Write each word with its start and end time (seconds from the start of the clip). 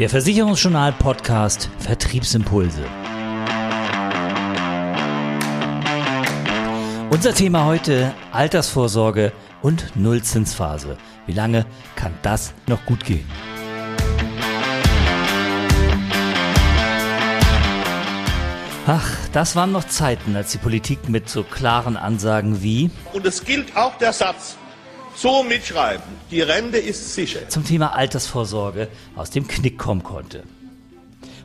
Der 0.00 0.08
Versicherungsjournal 0.08 0.92
Podcast 0.92 1.68
Vertriebsimpulse. 1.78 2.82
Unser 7.10 7.34
Thema 7.34 7.66
heute 7.66 8.14
Altersvorsorge 8.32 9.30
und 9.60 9.94
Nullzinsphase. 9.96 10.96
Wie 11.26 11.32
lange 11.32 11.66
kann 11.96 12.14
das 12.22 12.54
noch 12.66 12.86
gut 12.86 13.04
gehen? 13.04 13.28
Ach, 18.86 19.18
das 19.34 19.54
waren 19.54 19.72
noch 19.72 19.84
Zeiten, 19.84 20.34
als 20.34 20.52
die 20.52 20.58
Politik 20.58 21.10
mit 21.10 21.28
so 21.28 21.42
klaren 21.42 21.98
Ansagen 21.98 22.62
wie 22.62 22.90
Und 23.12 23.26
es 23.26 23.44
gilt 23.44 23.76
auch 23.76 23.98
der 23.98 24.14
Satz, 24.14 24.56
so 25.14 25.42
mitschreiben, 25.42 26.02
die 26.30 26.40
Rente 26.40 26.78
ist 26.78 27.14
sicher. 27.14 27.48
zum 27.48 27.64
Thema 27.64 27.94
Altersvorsorge 27.94 28.88
aus 29.16 29.30
dem 29.30 29.46
Knick 29.46 29.78
kommen 29.78 30.02
konnte. 30.02 30.42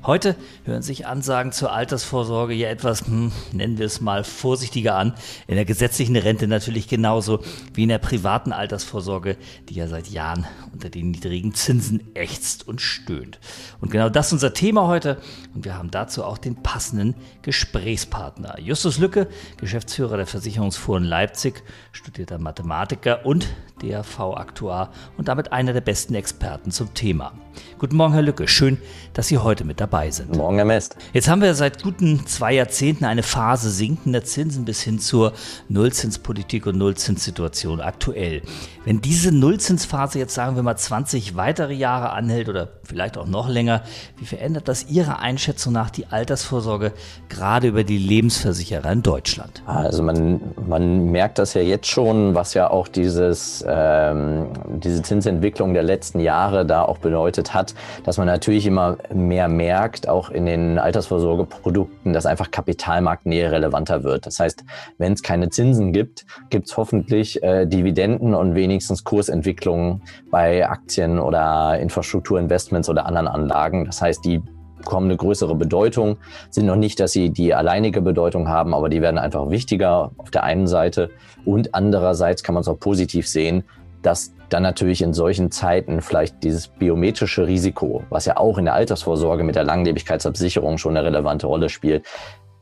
Heute 0.05 0.35
hören 0.65 0.83
sich 0.83 1.07
Ansagen 1.07 1.51
zur 1.51 1.71
Altersvorsorge 1.71 2.53
ja 2.53 2.69
etwas, 2.69 3.07
hm, 3.07 3.31
nennen 3.53 3.79
wir 3.79 3.87
es 3.87 4.01
mal 4.01 4.23
vorsichtiger 4.23 4.95
an. 4.95 5.15
In 5.47 5.55
der 5.55 5.65
gesetzlichen 5.65 6.15
Rente 6.15 6.47
natürlich 6.47 6.87
genauso 6.87 7.39
wie 7.73 7.83
in 7.83 7.89
der 7.89 7.97
privaten 7.97 8.51
Altersvorsorge, 8.51 9.35
die 9.67 9.73
ja 9.73 9.87
seit 9.87 10.07
Jahren 10.09 10.45
unter 10.71 10.89
den 10.89 11.09
niedrigen 11.09 11.55
Zinsen 11.55 12.03
ächzt 12.13 12.67
und 12.67 12.81
stöhnt. 12.81 13.39
Und 13.81 13.89
genau 13.89 14.09
das 14.09 14.27
ist 14.27 14.33
unser 14.33 14.53
Thema 14.53 14.85
heute. 14.85 15.17
Und 15.55 15.65
wir 15.65 15.75
haben 15.75 15.89
dazu 15.89 16.23
auch 16.23 16.37
den 16.37 16.61
passenden 16.61 17.15
Gesprächspartner. 17.41 18.59
Justus 18.59 18.99
Lücke, 18.99 19.27
Geschäftsführer 19.57 20.17
der 20.17 20.27
Versicherungsfuhren 20.27 21.03
Leipzig, 21.03 21.63
studierter 21.93 22.37
Mathematiker 22.37 23.25
und 23.25 23.47
DAV-Aktuar 23.81 24.91
und 25.17 25.29
damit 25.29 25.51
einer 25.51 25.73
der 25.73 25.81
besten 25.81 26.13
Experten 26.13 26.69
zum 26.69 26.93
Thema. 26.93 27.33
Guten 27.77 27.95
Morgen, 27.97 28.13
Herr 28.13 28.21
Lücke. 28.21 28.47
Schön, 28.47 28.77
dass 29.13 29.27
Sie 29.27 29.37
heute 29.37 29.65
mit 29.65 29.81
dabei 29.81 30.11
sind. 30.11 30.35
Morgen, 30.35 30.55
Herr 30.55 30.65
Mest. 30.65 30.95
Jetzt 31.13 31.27
haben 31.27 31.41
wir 31.41 31.53
seit 31.55 31.83
guten 31.83 32.25
zwei 32.25 32.53
Jahrzehnten 32.53 33.05
eine 33.05 33.23
Phase 33.23 33.69
sinkender 33.69 34.23
Zinsen 34.23 34.65
bis 34.65 34.81
hin 34.81 34.99
zur 34.99 35.33
Nullzinspolitik 35.69 36.65
und 36.67 36.77
Nullzinssituation 36.77 37.81
aktuell. 37.81 38.41
Wenn 38.85 39.01
diese 39.01 39.31
Nullzinsphase 39.31 40.19
jetzt 40.19 40.33
sagen 40.33 40.55
wir 40.55 40.63
mal 40.63 40.75
20 40.75 41.35
weitere 41.35 41.73
Jahre 41.73 42.11
anhält 42.11 42.49
oder 42.49 42.69
vielleicht 42.83 43.17
auch 43.17 43.27
noch 43.27 43.49
länger, 43.49 43.83
wie 44.17 44.25
verändert 44.25 44.67
das 44.67 44.89
Ihrer 44.89 45.19
Einschätzung 45.19 45.73
nach 45.73 45.89
die 45.89 46.07
Altersvorsorge 46.07 46.93
gerade 47.29 47.67
über 47.67 47.83
die 47.83 47.97
Lebensversicherer 47.97 48.91
in 48.91 49.01
Deutschland? 49.01 49.63
Also 49.65 50.03
man, 50.03 50.41
man 50.67 51.11
merkt 51.11 51.39
das 51.39 51.53
ja 51.53 51.61
jetzt 51.61 51.87
schon, 51.87 52.35
was 52.35 52.53
ja 52.53 52.69
auch 52.69 52.87
dieses, 52.87 53.65
ähm, 53.67 54.47
diese 54.83 55.01
Zinsentwicklung 55.01 55.73
der 55.73 55.83
letzten 55.83 56.19
Jahre 56.19 56.65
da 56.65 56.83
auch 56.83 56.99
bedeutet 56.99 57.44
hat, 57.53 57.75
dass 58.03 58.17
man 58.17 58.27
natürlich 58.27 58.65
immer 58.65 58.97
mehr 59.13 59.47
merkt, 59.47 60.07
auch 60.07 60.29
in 60.29 60.45
den 60.45 60.79
Altersvorsorgeprodukten, 60.79 62.13
dass 62.13 62.25
einfach 62.25 62.51
Kapitalmarktnähe 62.51 63.51
relevanter 63.51 64.03
wird. 64.03 64.25
Das 64.25 64.39
heißt, 64.39 64.63
wenn 64.97 65.13
es 65.13 65.23
keine 65.23 65.49
Zinsen 65.49 65.93
gibt, 65.93 66.25
gibt 66.49 66.67
es 66.67 66.77
hoffentlich 66.77 67.41
äh, 67.43 67.65
Dividenden 67.65 68.33
und 68.33 68.55
wenigstens 68.55 69.03
Kursentwicklungen 69.03 70.01
bei 70.31 70.67
Aktien 70.67 71.19
oder 71.19 71.79
Infrastrukturinvestments 71.79 72.89
oder 72.89 73.05
anderen 73.05 73.27
Anlagen. 73.27 73.85
Das 73.85 74.01
heißt, 74.01 74.25
die 74.25 74.41
bekommen 74.77 75.07
eine 75.07 75.17
größere 75.17 75.55
Bedeutung, 75.55 76.17
sind 76.49 76.67
noch 76.67 76.75
nicht, 76.75 76.99
dass 76.99 77.11
sie 77.11 77.31
die 77.31 77.53
alleinige 77.53 78.01
Bedeutung 78.01 78.47
haben, 78.47 78.73
aber 78.73 78.87
die 78.87 79.01
werden 79.01 79.17
einfach 79.17 79.49
wichtiger 79.49 80.11
auf 80.17 80.29
der 80.29 80.43
einen 80.43 80.67
Seite 80.67 81.09
und 81.43 81.73
andererseits 81.73 82.43
kann 82.43 82.53
man 82.53 82.61
es 82.61 82.67
auch 82.67 82.79
positiv 82.79 83.27
sehen, 83.27 83.63
dass 84.05 84.33
dann 84.49 84.63
natürlich 84.63 85.01
in 85.01 85.13
solchen 85.13 85.51
Zeiten 85.51 86.01
vielleicht 86.01 86.43
dieses 86.43 86.67
biometrische 86.67 87.47
Risiko, 87.47 88.03
was 88.09 88.25
ja 88.25 88.37
auch 88.37 88.57
in 88.57 88.65
der 88.65 88.75
Altersvorsorge 88.75 89.43
mit 89.43 89.55
der 89.55 89.63
Langlebigkeitsabsicherung 89.63 90.77
schon 90.77 90.95
eine 90.95 91.05
relevante 91.05 91.47
Rolle 91.47 91.69
spielt, 91.69 92.05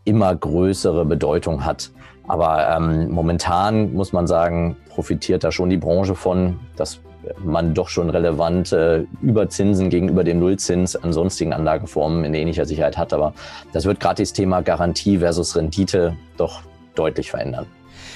immer 0.06 0.34
größere 0.36 1.06
Bedeutung 1.06 1.66
hat. 1.66 1.92
Aber 2.28 2.70
ähm, 2.70 3.10
momentan 3.12 3.94
muss 3.94 4.14
man 4.14 4.28
sagen, 4.28 4.78
profitiert 4.90 5.44
da 5.44 5.52
schon 5.52 5.70
die 5.70 5.78
Branche 5.78 6.16
von, 6.16 6.60
dass 6.78 7.02
man 7.44 7.74
doch 7.74 7.90
schon 7.90 8.10
relevante 8.10 9.08
Überzinsen 9.22 9.90
gegenüber 9.90 10.24
dem 10.24 10.40
Nullzins 10.40 10.96
an 10.96 11.14
sonstigen 11.14 11.54
Anlageformen 11.54 12.24
in 12.24 12.34
ähnlicher 12.34 12.66
Sicherheit 12.66 12.98
hat. 12.98 13.14
Aber 13.14 13.34
das 13.72 13.86
wird 13.86 14.00
gerade 14.00 14.22
das 14.22 14.34
Thema 14.34 14.62
Garantie 14.62 15.18
versus 15.18 15.56
Rendite 15.56 16.16
doch 16.38 16.62
deutlich 16.96 17.32
verändern. 17.32 17.66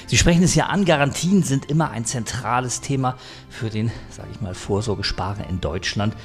Sie 0.08 0.16
sprechen 0.16 0.42
es 0.42 0.54
ja 0.54 0.68
an, 0.68 0.86
Garantien 0.86 1.42
sind 1.42 1.66
immer 1.70 1.90
ein 1.90 2.06
zentrales 2.06 2.80
Thema 2.80 3.18
für 3.50 3.68
den, 3.68 3.90
sage 4.08 4.30
ich 4.32 4.40
mal, 4.40 4.54
Vorsorgesparer 4.54 5.46
in 5.50 5.60
Deutschland. 5.60 6.16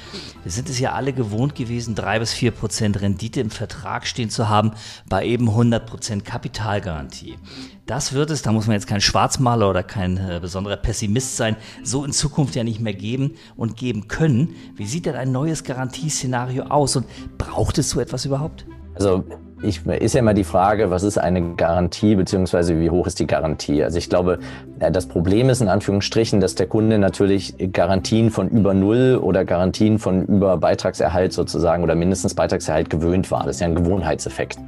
Wir 0.42 0.50
sind 0.50 0.70
es 0.70 0.78
ja 0.78 0.92
alle 0.92 1.12
gewohnt 1.12 1.54
gewesen, 1.54 1.94
drei 1.94 2.18
bis 2.18 2.32
vier 2.32 2.50
Prozent 2.50 3.02
Rendite 3.02 3.42
im 3.42 3.50
Vertrag 3.50 4.06
stehen 4.06 4.30
zu 4.30 4.48
haben, 4.48 4.72
bei 5.06 5.26
eben 5.26 5.50
100 5.50 5.84
Prozent 5.84 6.24
Kapitalgarantie. 6.24 7.36
Das 7.84 8.14
wird 8.14 8.30
es, 8.30 8.40
da 8.40 8.52
muss 8.52 8.66
man 8.66 8.72
jetzt 8.72 8.86
kein 8.86 9.02
Schwarzmaler 9.02 9.68
oder 9.68 9.82
kein 9.82 10.16
äh, 10.16 10.38
besonderer 10.40 10.78
Pessimist 10.78 11.36
sein, 11.36 11.54
so 11.82 12.06
in 12.06 12.12
Zukunft 12.12 12.54
ja 12.54 12.64
nicht 12.64 12.80
mehr 12.80 12.94
geben 12.94 13.34
und 13.54 13.76
geben 13.76 14.08
können. 14.08 14.54
Wie 14.76 14.86
sieht 14.86 15.04
denn 15.04 15.14
ein 15.14 15.30
neues 15.30 15.62
Garantieszenario 15.62 16.62
aus 16.64 16.96
und 16.96 17.06
braucht 17.36 17.76
es 17.76 17.90
so 17.90 18.00
etwas 18.00 18.24
überhaupt? 18.24 18.64
Also 18.94 19.24
ich, 19.64 19.86
ist 19.86 20.14
ja 20.14 20.20
immer 20.20 20.34
die 20.34 20.44
Frage, 20.44 20.90
was 20.90 21.02
ist 21.02 21.18
eine 21.18 21.54
Garantie 21.54 22.14
beziehungsweise 22.14 22.78
wie 22.80 22.90
hoch 22.90 23.06
ist 23.06 23.18
die 23.18 23.26
Garantie? 23.26 23.82
Also 23.82 23.98
ich 23.98 24.08
glaube, 24.08 24.38
das 24.78 25.06
Problem 25.06 25.48
ist 25.48 25.60
in 25.60 25.68
Anführungsstrichen, 25.68 26.40
dass 26.40 26.54
der 26.54 26.66
Kunde 26.66 26.98
natürlich 26.98 27.54
Garantien 27.72 28.30
von 28.30 28.48
über 28.48 28.74
Null 28.74 29.18
oder 29.22 29.44
Garantien 29.44 29.98
von 29.98 30.24
über 30.26 30.56
Beitragserhalt 30.58 31.32
sozusagen 31.32 31.82
oder 31.82 31.94
mindestens 31.94 32.34
Beitragserhalt 32.34 32.90
gewöhnt 32.90 33.30
war. 33.30 33.44
Das 33.44 33.56
ist 33.56 33.60
ja 33.60 33.66
ein 33.66 33.74
Gewohnheitseffekt. 33.74 34.58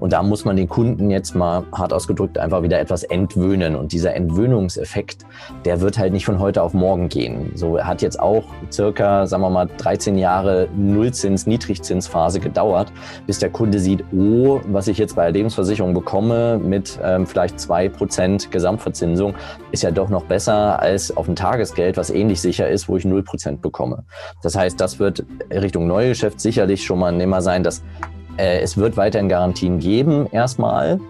Und 0.00 0.12
da 0.12 0.22
muss 0.22 0.44
man 0.44 0.56
den 0.56 0.68
Kunden 0.68 1.10
jetzt 1.10 1.34
mal 1.34 1.64
hart 1.72 1.92
ausgedrückt 1.92 2.38
einfach 2.38 2.62
wieder 2.62 2.80
etwas 2.80 3.02
entwöhnen. 3.02 3.76
Und 3.76 3.92
dieser 3.92 4.14
Entwöhnungseffekt, 4.14 5.26
der 5.64 5.80
wird 5.80 5.98
halt 5.98 6.12
nicht 6.12 6.24
von 6.24 6.38
heute 6.38 6.62
auf 6.62 6.72
morgen 6.72 7.08
gehen. 7.08 7.52
So 7.54 7.78
hat 7.78 8.02
jetzt 8.02 8.18
auch 8.18 8.44
circa, 8.70 9.26
sagen 9.26 9.42
wir 9.42 9.50
mal, 9.50 9.68
13 9.78 10.16
Jahre 10.16 10.68
Nullzins, 10.76 11.46
Niedrigzinsphase 11.46 12.40
gedauert, 12.40 12.92
bis 13.26 13.38
der 13.38 13.50
Kunde 13.50 13.78
sieht, 13.78 14.04
oh, 14.12 14.45
was 14.66 14.88
ich 14.88 14.98
jetzt 14.98 15.16
bei 15.16 15.24
der 15.24 15.32
Lebensversicherung 15.32 15.94
bekomme 15.94 16.58
mit 16.58 16.98
ähm, 17.02 17.26
vielleicht 17.26 17.60
zwei 17.60 17.88
Prozent 17.88 18.50
Gesamtverzinsung, 18.50 19.34
ist 19.72 19.82
ja 19.82 19.90
doch 19.90 20.08
noch 20.08 20.24
besser 20.24 20.80
als 20.80 21.16
auf 21.16 21.28
ein 21.28 21.36
Tagesgeld, 21.36 21.96
was 21.96 22.10
ähnlich 22.10 22.40
sicher 22.40 22.68
ist, 22.68 22.88
wo 22.88 22.96
ich 22.96 23.04
null 23.04 23.22
Prozent 23.22 23.62
bekomme. 23.62 24.04
Das 24.42 24.56
heißt, 24.56 24.80
das 24.80 24.98
wird 24.98 25.24
Richtung 25.50 25.86
Neugeschäft 25.86 26.40
sicherlich 26.40 26.84
schon 26.84 26.98
mal 26.98 27.12
ein 27.12 27.18
Thema 27.18 27.40
sein, 27.42 27.62
dass 27.62 27.82
äh, 28.36 28.60
es 28.60 28.76
wird 28.76 28.96
weiterhin 28.96 29.28
Garantien 29.28 29.78
geben, 29.78 30.26
erstmal 30.30 31.00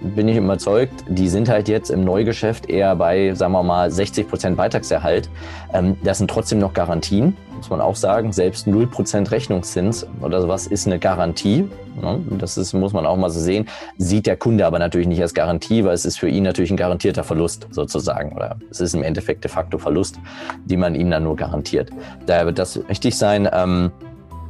bin 0.00 0.28
ich 0.28 0.36
überzeugt, 0.36 1.04
die 1.08 1.28
sind 1.28 1.48
halt 1.48 1.68
jetzt 1.68 1.90
im 1.90 2.04
Neugeschäft 2.04 2.68
eher 2.68 2.94
bei, 2.96 3.34
sagen 3.34 3.52
wir 3.52 3.62
mal, 3.62 3.90
60 3.90 4.28
Prozent 4.28 4.56
Beitragserhalt. 4.56 5.28
Ähm, 5.72 5.96
das 6.02 6.18
sind 6.18 6.30
trotzdem 6.30 6.58
noch 6.58 6.72
Garantien, 6.72 7.36
muss 7.56 7.68
man 7.70 7.80
auch 7.80 7.96
sagen. 7.96 8.32
Selbst 8.32 8.66
0 8.66 8.86
Prozent 8.86 9.30
Rechnungszins 9.30 10.06
oder 10.20 10.40
sowas 10.40 10.66
ist 10.66 10.86
eine 10.86 10.98
Garantie. 10.98 11.68
Ne? 12.00 12.20
Das 12.38 12.56
ist, 12.56 12.72
muss 12.74 12.92
man 12.92 13.06
auch 13.06 13.16
mal 13.16 13.30
so 13.30 13.40
sehen. 13.40 13.66
Sieht 13.96 14.26
der 14.26 14.36
Kunde 14.36 14.66
aber 14.66 14.78
natürlich 14.78 15.08
nicht 15.08 15.22
als 15.22 15.34
Garantie, 15.34 15.84
weil 15.84 15.94
es 15.94 16.04
ist 16.04 16.18
für 16.18 16.28
ihn 16.28 16.44
natürlich 16.44 16.70
ein 16.70 16.76
garantierter 16.76 17.24
Verlust 17.24 17.66
sozusagen. 17.70 18.32
Oder 18.32 18.56
es 18.70 18.80
ist 18.80 18.94
im 18.94 19.02
Endeffekt 19.02 19.44
de 19.44 19.50
facto 19.50 19.78
Verlust, 19.78 20.18
die 20.64 20.76
man 20.76 20.94
ihm 20.94 21.10
dann 21.10 21.24
nur 21.24 21.36
garantiert. 21.36 21.90
Daher 22.26 22.46
wird 22.46 22.58
das 22.58 22.88
wichtig 22.88 23.16
sein. 23.16 23.48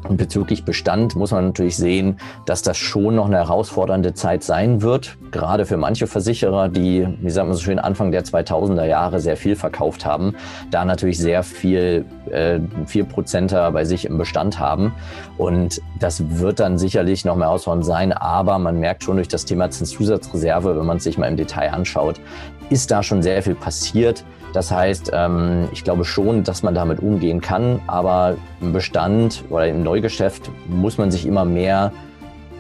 Und 0.07 0.17
bezüglich 0.17 0.65
Bestand 0.65 1.17
muss 1.17 1.33
man 1.33 1.47
natürlich 1.47 1.77
sehen, 1.77 2.19
dass 2.47 2.63
das 2.63 2.77
schon 2.77 3.17
noch 3.17 3.27
eine 3.27 3.37
herausfordernde 3.37 4.15
Zeit 4.15 4.43
sein 4.43 4.81
wird. 4.81 5.17
Gerade 5.33 5.67
für 5.67 5.77
manche 5.77 6.07
Versicherer, 6.07 6.69
die, 6.69 7.07
wie 7.21 7.31
sagt 7.31 7.49
man 7.49 7.57
so 7.57 7.63
schön, 7.63 7.79
Anfang 7.79 8.13
der 8.13 8.25
2000er 8.25 8.85
Jahre 8.85 9.21
sehr 9.21 9.37
viel 9.37 9.57
verkauft 9.57 10.07
haben, 10.07 10.35
da 10.71 10.85
natürlich 10.85 11.19
sehr 11.19 11.43
viel, 11.43 12.05
äh, 12.31 12.61
4%er 12.87 13.73
bei 13.73 13.85
sich 13.85 14.05
im 14.05 14.19
Bestand 14.19 14.59
haben. 14.59 14.95
Und 15.37 15.83
das 15.99 16.39
wird 16.39 16.61
dann 16.61 16.79
sicherlich 16.79 17.25
noch 17.25 17.37
mehr 17.37 17.49
herausfordernd 17.49 17.85
sein. 17.85 18.13
Aber 18.13 18.59
man 18.59 18.79
merkt 18.79 19.03
schon 19.03 19.17
durch 19.17 19.29
das 19.29 19.45
Thema 19.45 19.71
Zinszusatzreserve, 19.71 20.79
wenn 20.79 20.87
man 20.87 20.99
es 20.99 21.05
sich 21.05 21.19
mal 21.19 21.27
im 21.27 21.37
Detail 21.37 21.73
anschaut, 21.73 22.21
ist 22.71 22.91
da 22.91 23.03
schon 23.03 23.23
sehr 23.23 23.43
viel 23.43 23.55
passiert. 23.55 24.25
Das 24.53 24.71
heißt, 24.71 25.11
ähm, 25.13 25.69
ich 25.73 25.85
glaube 25.85 26.05
schon, 26.05 26.43
dass 26.43 26.63
man 26.63 26.75
damit 26.75 27.01
umgehen 27.01 27.41
kann, 27.41 27.81
aber 27.87 28.37
im 28.61 28.73
Bestand 28.73 29.45
oder 29.51 29.69
im 29.69 29.83
Neugeschäft 29.83 30.51
muss 30.67 30.99
man 30.99 31.11
sich 31.11 31.27
immer 31.27 31.45
mehr 31.45 31.93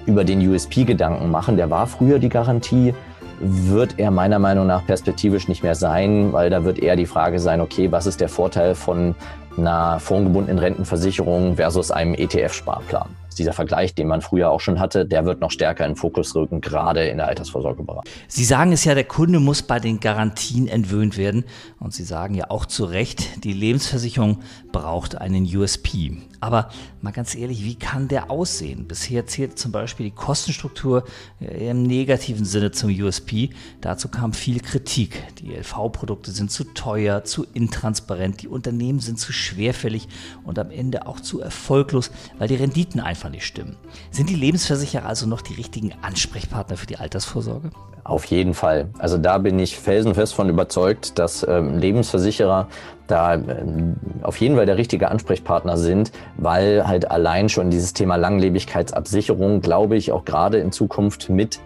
über 0.06 0.25
den 0.25 0.46
USP 0.46 0.84
Gedanken 0.84 1.31
machen. 1.31 1.56
Der 1.56 1.70
war 1.70 1.87
früher 1.87 2.19
die 2.19 2.28
Garantie, 2.28 2.94
wird 3.40 3.99
er 3.99 4.10
meiner 4.10 4.38
Meinung 4.38 4.66
nach 4.66 4.84
perspektivisch 4.84 5.49
nicht 5.49 5.62
mehr 5.62 5.75
sein, 5.75 6.32
weil 6.32 6.50
da 6.50 6.64
wird 6.64 6.78
eher 6.78 6.96
die 6.96 7.06
Frage 7.06 7.38
sein, 7.38 7.60
okay, 7.60 7.90
was 7.93 8.06
ist 8.06 8.20
der 8.20 8.28
Vorteil 8.28 8.75
von 8.75 9.14
einer 9.56 10.00
fondgebundenen 10.00 10.58
Rentenversicherung 10.58 11.56
versus 11.56 11.90
einem 11.90 12.14
ETF-Sparplan? 12.14 13.08
Dieser 13.38 13.52
Vergleich, 13.52 13.94
den 13.94 14.08
man 14.08 14.20
früher 14.20 14.50
auch 14.50 14.61
schon 14.61 14.81
hatte, 14.81 15.06
der 15.06 15.25
wird 15.25 15.40
noch 15.40 15.50
stärker 15.50 15.85
in 15.85 15.93
den 15.93 15.96
Fokus 15.96 16.35
rücken, 16.35 16.61
gerade 16.61 17.06
in 17.08 17.19
der 17.19 17.29
Altersvorsorgeberatung. 17.29 18.05
Sie 18.26 18.44
sagen 18.44 18.73
es 18.73 18.85
ja, 18.85 18.94
der 18.94 19.05
Kunde 19.05 19.40
muss 19.40 19.62
bei 19.62 19.81
den 19.81 20.00
Garantien 20.00 20.69
entwöhnt 20.69 21.17
werden. 21.17 21.44
Und 21.79 21.94
Sie 21.94 22.05
sagen 22.05 22.35
ja 22.35 22.50
auch 22.50 22.67
zu 22.67 22.85
Recht, 22.85 23.44
die 23.44 23.52
Lebensversicherung 23.52 24.40
braucht 24.73 25.17
einen 25.17 25.44
USP. 25.44 26.19
Aber 26.40 26.70
mal 27.00 27.12
ganz 27.12 27.35
ehrlich, 27.35 27.64
wie 27.64 27.75
kann 27.75 28.06
der 28.06 28.31
aussehen? 28.31 28.87
Bisher 28.87 29.26
zählt 29.26 29.58
zum 29.58 29.73
Beispiel 29.73 30.06
die 30.06 30.14
Kostenstruktur 30.14 31.05
äh, 31.41 31.70
im 31.70 31.82
negativen 31.82 32.44
Sinne 32.44 32.70
zum 32.70 32.91
USP. 32.91 33.50
Dazu 33.81 34.08
kam 34.08 34.32
viel 34.32 34.61
Kritik. 34.61 35.23
Die 35.38 35.52
LV-Produkte 35.55 36.31
sind 36.31 36.50
zu 36.50 36.64
teuer, 36.64 37.25
zu 37.25 37.44
intransparent, 37.55 38.43
die 38.43 38.49
Unternehmen 38.49 39.00
sind 39.00 39.19
zu 39.19 39.32
schwerfällig 39.32 40.08
und 40.44 40.58
am 40.58 40.70
Ende 40.70 41.06
auch 41.06 41.20
zu 41.20 41.41
erfolglos, 41.41 42.11
weil 42.38 42.49
die 42.49 42.55
Renditen 42.55 43.00
einfach 43.00 43.28
nicht 43.31 43.45
stimmen. 43.45 43.77
Sind 44.11 44.29
die 44.29 44.35
Lebensversicherer 44.35 45.07
also 45.07 45.27
noch 45.27 45.41
die 45.41 45.55
richtigen 45.55 45.93
Ansprechpartner 46.03 46.77
für 46.77 46.87
die 46.87 46.97
Altersvorsorge? 46.97 47.71
Auf 48.05 48.25
jeden 48.27 48.55
Fall. 48.55 48.89
Also 48.99 49.19
da 49.19 49.39
bin 49.39 49.59
ich 49.59 49.79
felsenfest 49.79 50.35
von 50.35 50.49
überzeugt, 50.49 51.19
dass 51.19 51.47
ähm, 51.47 51.79
Lebensversicherer 51.79 52.69
da 53.08 53.34
ähm, 53.34 53.96
auf 54.22 54.37
jeden 54.37 54.56
Fall 54.56 54.66
der 54.66 54.76
richtige 54.76 55.10
Ansprechpartner 55.10 55.76
sind, 55.76 56.12
weil 56.37 56.87
halt 56.87 57.10
allein 57.10 57.49
schon 57.49 57.70
dieses 57.70 57.93
Thema 57.93 58.16
Langlebigkeitsabsicherung, 58.16 59.60
glaube 59.60 59.96
ich, 59.96 60.12
auch 60.12 60.25
gerade 60.25 60.58
in 60.58 60.70
Zukunft 60.72 61.28
mit 61.28 61.58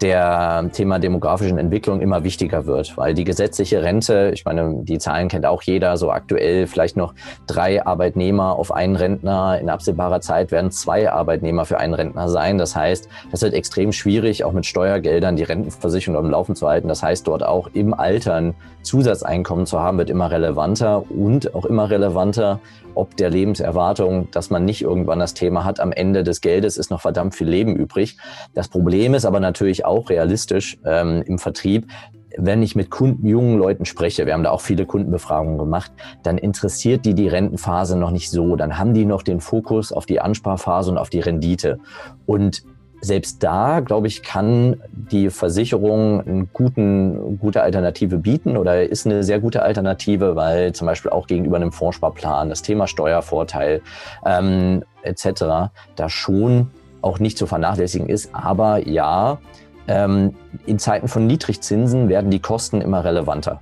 der 0.00 0.70
Thema 0.72 0.98
demografischen 0.98 1.58
Entwicklung 1.58 2.00
immer 2.00 2.22
wichtiger 2.22 2.66
wird, 2.66 2.96
weil 2.96 3.14
die 3.14 3.24
gesetzliche 3.24 3.82
Rente, 3.82 4.30
ich 4.32 4.44
meine, 4.44 4.82
die 4.82 4.98
Zahlen 4.98 5.28
kennt 5.28 5.44
auch 5.44 5.62
jeder, 5.62 5.96
so 5.96 6.12
aktuell 6.12 6.66
vielleicht 6.66 6.96
noch 6.96 7.14
drei 7.46 7.84
Arbeitnehmer 7.84 8.56
auf 8.56 8.72
einen 8.72 8.94
Rentner. 8.94 9.58
In 9.60 9.68
absehbarer 9.68 10.20
Zeit 10.20 10.52
werden 10.52 10.70
zwei 10.70 11.10
Arbeitnehmer 11.10 11.64
für 11.64 11.78
einen 11.78 11.94
Rentner 11.94 12.28
sein. 12.28 12.58
Das 12.58 12.76
heißt, 12.76 13.08
das 13.32 13.42
wird 13.42 13.54
extrem 13.54 13.92
schwierig, 13.92 14.44
auch 14.44 14.52
mit 14.52 14.66
Steuergeldern 14.66 15.36
die 15.36 15.42
Rentenversicherung 15.42 16.16
am 16.16 16.30
Laufen 16.30 16.54
zu 16.54 16.68
halten. 16.68 16.88
Das 16.88 17.02
heißt, 17.02 17.26
dort 17.26 17.42
auch 17.42 17.68
im 17.72 17.92
Alter 17.92 18.34
ein 18.34 18.54
Zusatzeinkommen 18.82 19.66
zu 19.66 19.80
haben, 19.80 19.98
wird 19.98 20.10
immer 20.10 20.30
relevanter 20.30 20.87
und 20.96 21.54
auch 21.54 21.64
immer 21.64 21.90
relevanter, 21.90 22.60
ob 22.94 23.16
der 23.16 23.30
Lebenserwartung, 23.30 24.30
dass 24.30 24.50
man 24.50 24.64
nicht 24.64 24.82
irgendwann 24.82 25.18
das 25.18 25.34
Thema 25.34 25.64
hat, 25.64 25.80
am 25.80 25.92
Ende 25.92 26.24
des 26.24 26.40
Geldes 26.40 26.76
ist 26.76 26.90
noch 26.90 27.00
verdammt 27.00 27.34
viel 27.34 27.48
Leben 27.48 27.76
übrig. 27.76 28.16
Das 28.54 28.68
Problem 28.68 29.14
ist 29.14 29.24
aber 29.24 29.40
natürlich 29.40 29.84
auch 29.84 30.10
realistisch 30.10 30.78
ähm, 30.84 31.22
im 31.26 31.38
Vertrieb, 31.38 31.86
wenn 32.36 32.62
ich 32.62 32.76
mit 32.76 32.90
Kunden, 32.90 33.26
jungen 33.26 33.58
Leuten 33.58 33.84
spreche, 33.84 34.26
wir 34.26 34.32
haben 34.32 34.44
da 34.44 34.50
auch 34.50 34.60
viele 34.60 34.86
Kundenbefragungen 34.86 35.58
gemacht, 35.58 35.90
dann 36.22 36.38
interessiert 36.38 37.04
die 37.04 37.14
die 37.14 37.28
Rentenphase 37.28 37.98
noch 37.98 38.10
nicht 38.10 38.30
so. 38.30 38.54
Dann 38.54 38.78
haben 38.78 38.94
die 38.94 39.06
noch 39.06 39.22
den 39.22 39.40
Fokus 39.40 39.92
auf 39.92 40.06
die 40.06 40.20
Ansparphase 40.20 40.90
und 40.90 40.98
auf 40.98 41.10
die 41.10 41.20
Rendite. 41.20 41.78
Und 42.26 42.62
selbst 43.00 43.42
da, 43.42 43.80
glaube 43.80 44.08
ich, 44.08 44.22
kann 44.22 44.80
die 44.92 45.30
Versicherung 45.30 46.20
eine 46.20 46.46
guten, 46.52 47.38
gute 47.38 47.62
Alternative 47.62 48.18
bieten 48.18 48.56
oder 48.56 48.82
ist 48.82 49.06
eine 49.06 49.22
sehr 49.22 49.40
gute 49.40 49.62
Alternative, 49.62 50.36
weil 50.36 50.72
zum 50.72 50.86
Beispiel 50.86 51.10
auch 51.10 51.26
gegenüber 51.26 51.56
einem 51.56 51.72
Fondssparplan 51.72 52.48
das 52.48 52.62
Thema 52.62 52.86
Steuervorteil 52.86 53.82
ähm, 54.26 54.82
etc. 55.02 55.70
da 55.96 56.08
schon 56.08 56.70
auch 57.00 57.20
nicht 57.20 57.38
zu 57.38 57.46
vernachlässigen 57.46 58.08
ist. 58.08 58.34
Aber 58.34 58.86
ja, 58.88 59.38
ähm, 59.86 60.34
in 60.66 60.78
Zeiten 60.78 61.08
von 61.08 61.26
Niedrigzinsen 61.26 62.08
werden 62.08 62.30
die 62.30 62.40
Kosten 62.40 62.80
immer 62.80 63.04
relevanter. 63.04 63.60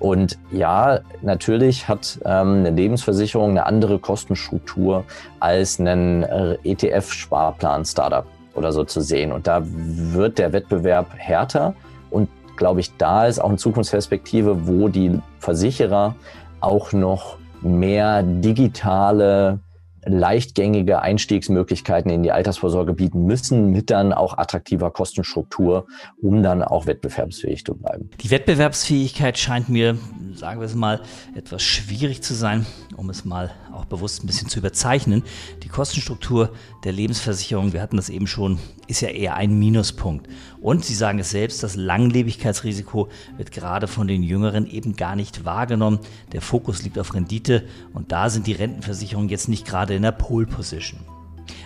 Und 0.00 0.38
ja, 0.52 1.00
natürlich 1.22 1.88
hat 1.88 2.20
ähm, 2.24 2.58
eine 2.58 2.70
Lebensversicherung 2.70 3.50
eine 3.50 3.66
andere 3.66 3.98
Kostenstruktur 3.98 5.04
als 5.40 5.78
ein 5.78 6.22
äh, 6.22 6.56
ETF-Sparplan-Startup 6.62 8.24
oder 8.58 8.72
so 8.72 8.84
zu 8.84 9.00
sehen. 9.00 9.32
Und 9.32 9.46
da 9.46 9.62
wird 9.64 10.38
der 10.38 10.52
Wettbewerb 10.52 11.14
härter. 11.16 11.74
Und 12.10 12.28
glaube 12.56 12.80
ich, 12.80 12.96
da 12.96 13.26
ist 13.26 13.38
auch 13.38 13.48
eine 13.48 13.58
Zukunftsperspektive, 13.58 14.66
wo 14.66 14.88
die 14.88 15.18
Versicherer 15.38 16.16
auch 16.60 16.92
noch 16.92 17.38
mehr 17.62 18.22
digitale 18.22 19.60
leichtgängige 20.04 21.02
Einstiegsmöglichkeiten 21.02 22.10
in 22.10 22.22
die 22.22 22.32
Altersvorsorge 22.32 22.94
bieten 22.94 23.24
müssen, 23.24 23.70
mit 23.70 23.90
dann 23.90 24.12
auch 24.12 24.38
attraktiver 24.38 24.90
Kostenstruktur, 24.90 25.86
um 26.22 26.42
dann 26.42 26.62
auch 26.62 26.86
wettbewerbsfähig 26.86 27.64
zu 27.64 27.74
bleiben. 27.74 28.10
Die 28.20 28.30
Wettbewerbsfähigkeit 28.30 29.38
scheint 29.38 29.68
mir, 29.68 29.98
sagen 30.38 30.60
wir 30.60 30.66
es 30.66 30.74
mal, 30.74 31.02
etwas 31.34 31.62
schwierig 31.62 32.22
zu 32.22 32.34
sein, 32.34 32.66
um 32.96 33.10
es 33.10 33.24
mal 33.24 33.50
auch 33.72 33.84
bewusst 33.84 34.22
ein 34.22 34.26
bisschen 34.26 34.48
zu 34.48 34.58
überzeichnen. 34.58 35.22
Die 35.62 35.68
Kostenstruktur 35.68 36.52
der 36.84 36.92
Lebensversicherung, 36.92 37.72
wir 37.72 37.82
hatten 37.82 37.96
das 37.96 38.08
eben 38.08 38.26
schon, 38.26 38.58
ist 38.86 39.00
ja 39.00 39.08
eher 39.08 39.34
ein 39.34 39.58
Minuspunkt. 39.58 40.28
Und 40.60 40.84
Sie 40.84 40.94
sagen 40.94 41.18
es 41.18 41.30
selbst, 41.30 41.62
das 41.62 41.76
Langlebigkeitsrisiko 41.76 43.08
wird 43.36 43.52
gerade 43.52 43.88
von 43.88 44.06
den 44.06 44.22
Jüngeren 44.22 44.66
eben 44.66 44.96
gar 44.96 45.16
nicht 45.16 45.44
wahrgenommen. 45.44 46.00
Der 46.32 46.42
Fokus 46.42 46.82
liegt 46.82 46.98
auf 46.98 47.14
Rendite 47.14 47.64
und 47.92 48.12
da 48.12 48.30
sind 48.30 48.46
die 48.46 48.52
Rentenversicherungen 48.52 49.28
jetzt 49.28 49.48
nicht 49.48 49.66
gerade 49.66 49.94
in 49.94 50.02
der 50.02 50.12
Pole 50.12 50.46
Position. 50.46 51.17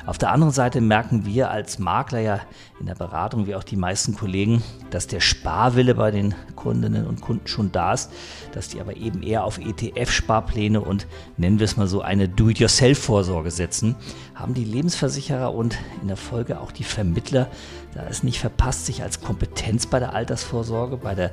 Auf 0.05 0.19
der 0.19 0.33
anderen 0.33 0.53
Seite 0.53 0.81
merken 0.81 1.27
wir 1.27 1.51
als 1.51 1.79
Makler 1.79 2.19
ja 2.19 2.41
in 2.81 2.87
der 2.87 2.97
Beratung, 2.97 3.47
wie 3.47 3.55
auch 3.55 3.63
die 3.63 3.77
meisten 3.77 4.15
Kollegen, 4.17 4.63
dass 4.91 5.07
der 5.07 5.21
Sparwille 5.21 5.95
bei 5.95 6.11
den 6.11 6.35
Kundinnen 6.57 7.07
und 7.07 7.21
Kunden 7.21 7.47
schon 7.47 7.71
da 7.71 7.93
ist, 7.93 8.11
dass 8.53 8.69
die 8.69 8.81
aber 8.81 8.97
eben 8.97 9.23
eher 9.23 9.45
auf 9.45 9.59
ETF-Sparpläne 9.59 10.81
und 10.81 11.07
nennen 11.37 11.61
wir 11.61 11.67
es 11.67 11.77
mal 11.77 11.87
so 11.87 12.03
eine 12.03 12.29
Do-it-yourself-Vorsorge 12.29 13.53
setzen, 13.53 13.95
haben 14.35 14.55
die 14.55 14.65
Lebensversicherer 14.65 15.55
und 15.55 15.79
in 16.01 16.09
der 16.09 16.17
Folge 16.17 16.61
auch 16.61 16.73
die 16.73 16.85
Vermittler 16.85 17.49
da 17.95 18.07
es 18.09 18.23
nicht 18.23 18.41
verpasst, 18.41 18.87
sich 18.87 19.03
als 19.03 19.21
Kompetenz 19.21 19.87
bei 19.87 19.99
der 19.99 20.15
Altersvorsorge, 20.15 20.97
bei 20.97 21.15
der 21.15 21.33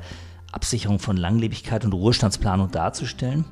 Absicherung 0.51 0.99
von 0.99 1.17
Langlebigkeit 1.17 1.85
und 1.85 1.93
Ruhestandsplanung 1.93 2.69
darzustellen 2.69 3.45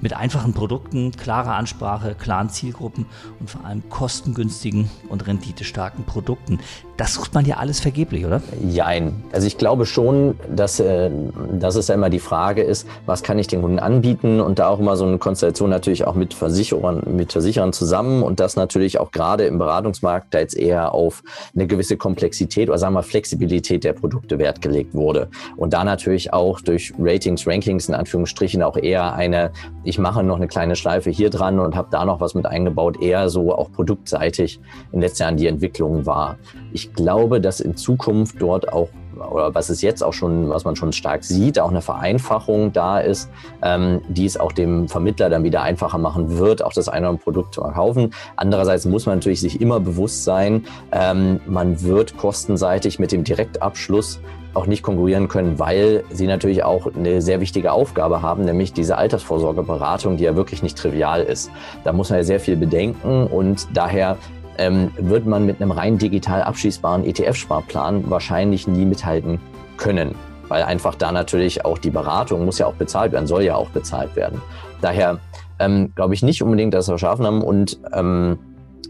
mit 0.00 0.16
einfachen 0.16 0.52
Produkten, 0.54 1.12
klarer 1.12 1.54
Ansprache, 1.54 2.14
klaren 2.14 2.50
Zielgruppen 2.50 3.06
und 3.40 3.50
vor 3.50 3.64
allem 3.64 3.88
kostengünstigen 3.88 4.90
und 5.08 5.26
renditestarken 5.26 6.04
Produkten. 6.04 6.58
Das 6.96 7.14
sucht 7.14 7.34
man 7.34 7.44
ja 7.44 7.56
alles 7.56 7.80
vergeblich, 7.80 8.24
oder? 8.24 8.40
Jein. 8.68 9.24
Also 9.32 9.46
ich 9.48 9.58
glaube 9.58 9.84
schon, 9.84 10.38
dass, 10.48 10.78
äh, 10.78 11.10
dass 11.58 11.74
es 11.74 11.88
ja 11.88 11.94
immer 11.94 12.08
die 12.08 12.20
Frage 12.20 12.62
ist, 12.62 12.86
was 13.04 13.22
kann 13.22 13.38
ich 13.38 13.48
den 13.48 13.62
Kunden 13.62 13.80
anbieten 13.80 14.40
und 14.40 14.60
da 14.60 14.68
auch 14.68 14.78
immer 14.78 14.96
so 14.96 15.04
eine 15.04 15.18
Konstellation 15.18 15.70
natürlich 15.70 16.06
auch 16.06 16.14
mit 16.14 16.34
Versicherern, 16.34 17.02
mit 17.16 17.32
Versicherern 17.32 17.72
zusammen 17.72 18.22
und 18.22 18.38
das 18.38 18.54
natürlich 18.54 19.00
auch 19.00 19.10
gerade 19.10 19.46
im 19.46 19.58
Beratungsmarkt 19.58 20.32
da 20.32 20.38
jetzt 20.38 20.56
eher 20.56 20.94
auf 20.94 21.22
eine 21.54 21.66
gewisse 21.66 21.96
Komplexität 21.96 22.68
oder 22.68 22.78
sagen 22.78 22.94
wir 22.94 23.02
Flexibilität 23.02 23.82
der 23.82 23.92
Produkte 23.92 24.38
Wert 24.38 24.62
gelegt 24.62 24.94
wurde. 24.94 25.28
Und 25.56 25.72
da 25.72 25.82
natürlich 25.84 26.32
auch 26.32 26.60
durch 26.60 26.92
Ratings, 26.98 27.46
Rankings 27.46 27.88
in 27.88 27.94
Anführungsstrichen 27.94 28.62
auch 28.62 28.76
eher 28.76 29.14
eine 29.14 29.52
ich 29.84 29.98
mache 29.98 30.22
noch 30.22 30.36
eine 30.36 30.48
kleine 30.48 30.76
Schleife 30.76 31.10
hier 31.10 31.30
dran 31.30 31.60
und 31.60 31.76
habe 31.76 31.88
da 31.90 32.04
noch 32.04 32.20
was 32.20 32.34
mit 32.34 32.46
eingebaut, 32.46 33.00
eher 33.00 33.28
so 33.28 33.54
auch 33.54 33.70
produktseitig 33.70 34.58
in 34.86 34.98
den 34.98 35.02
letzten 35.02 35.22
Jahren 35.22 35.36
die 35.36 35.46
Entwicklung 35.46 36.06
war. 36.06 36.36
Ich 36.72 36.92
glaube, 36.94 37.40
dass 37.40 37.60
in 37.60 37.76
Zukunft 37.76 38.40
dort 38.40 38.72
auch 38.72 38.88
oder 39.18 39.54
was 39.54 39.68
es 39.68 39.82
jetzt 39.82 40.02
auch 40.02 40.12
schon, 40.12 40.48
was 40.48 40.64
man 40.64 40.76
schon 40.76 40.92
stark 40.92 41.24
sieht, 41.24 41.58
auch 41.58 41.70
eine 41.70 41.80
Vereinfachung 41.80 42.72
da 42.72 42.98
ist, 42.98 43.30
ähm, 43.62 44.00
die 44.08 44.26
es 44.26 44.38
auch 44.38 44.52
dem 44.52 44.88
Vermittler 44.88 45.30
dann 45.30 45.44
wieder 45.44 45.62
einfacher 45.62 45.98
machen 45.98 46.38
wird, 46.38 46.62
auch 46.62 46.72
das 46.72 46.88
eine 46.88 47.00
oder 47.00 47.08
andere 47.10 47.24
Produkt 47.24 47.54
zu 47.54 47.60
verkaufen. 47.60 48.10
Andererseits 48.36 48.84
muss 48.84 49.06
man 49.06 49.16
natürlich 49.16 49.40
sich 49.40 49.60
immer 49.60 49.80
bewusst 49.80 50.24
sein, 50.24 50.64
ähm, 50.92 51.40
man 51.46 51.82
wird 51.82 52.16
kostenseitig 52.16 52.98
mit 52.98 53.12
dem 53.12 53.24
Direktabschluss 53.24 54.20
auch 54.54 54.66
nicht 54.66 54.82
konkurrieren 54.82 55.28
können, 55.28 55.58
weil 55.58 56.04
sie 56.10 56.26
natürlich 56.26 56.62
auch 56.62 56.86
eine 56.94 57.20
sehr 57.20 57.40
wichtige 57.40 57.72
Aufgabe 57.72 58.22
haben, 58.22 58.44
nämlich 58.44 58.72
diese 58.72 58.96
Altersvorsorgeberatung, 58.96 60.16
die 60.16 60.24
ja 60.24 60.36
wirklich 60.36 60.62
nicht 60.62 60.78
trivial 60.78 61.22
ist. 61.22 61.50
Da 61.82 61.92
muss 61.92 62.10
man 62.10 62.20
ja 62.20 62.24
sehr 62.24 62.40
viel 62.40 62.56
bedenken 62.56 63.26
und 63.26 63.66
daher 63.74 64.16
ähm, 64.58 64.90
wird 64.96 65.26
man 65.26 65.46
mit 65.46 65.60
einem 65.60 65.70
rein 65.70 65.98
digital 65.98 66.42
abschließbaren 66.42 67.04
ETF-Sparplan 67.04 68.10
wahrscheinlich 68.10 68.66
nie 68.66 68.84
mithalten 68.84 69.40
können, 69.76 70.14
weil 70.48 70.62
einfach 70.62 70.94
da 70.94 71.12
natürlich 71.12 71.64
auch 71.64 71.78
die 71.78 71.90
Beratung 71.90 72.44
muss 72.44 72.58
ja 72.58 72.66
auch 72.66 72.74
bezahlt 72.74 73.12
werden, 73.12 73.26
soll 73.26 73.42
ja 73.42 73.56
auch 73.56 73.70
bezahlt 73.70 74.16
werden. 74.16 74.40
Daher 74.80 75.18
ähm, 75.58 75.92
glaube 75.94 76.14
ich 76.14 76.22
nicht 76.22 76.42
unbedingt, 76.42 76.74
dass 76.74 76.88
wir 76.88 76.98
schaffen 76.98 77.26
haben 77.26 77.42
und 77.42 77.78
ähm, 77.92 78.38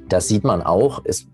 das 0.08 0.28
sieht 0.28 0.44
man 0.44 0.62
auch. 0.62 1.00
Es 1.04 1.26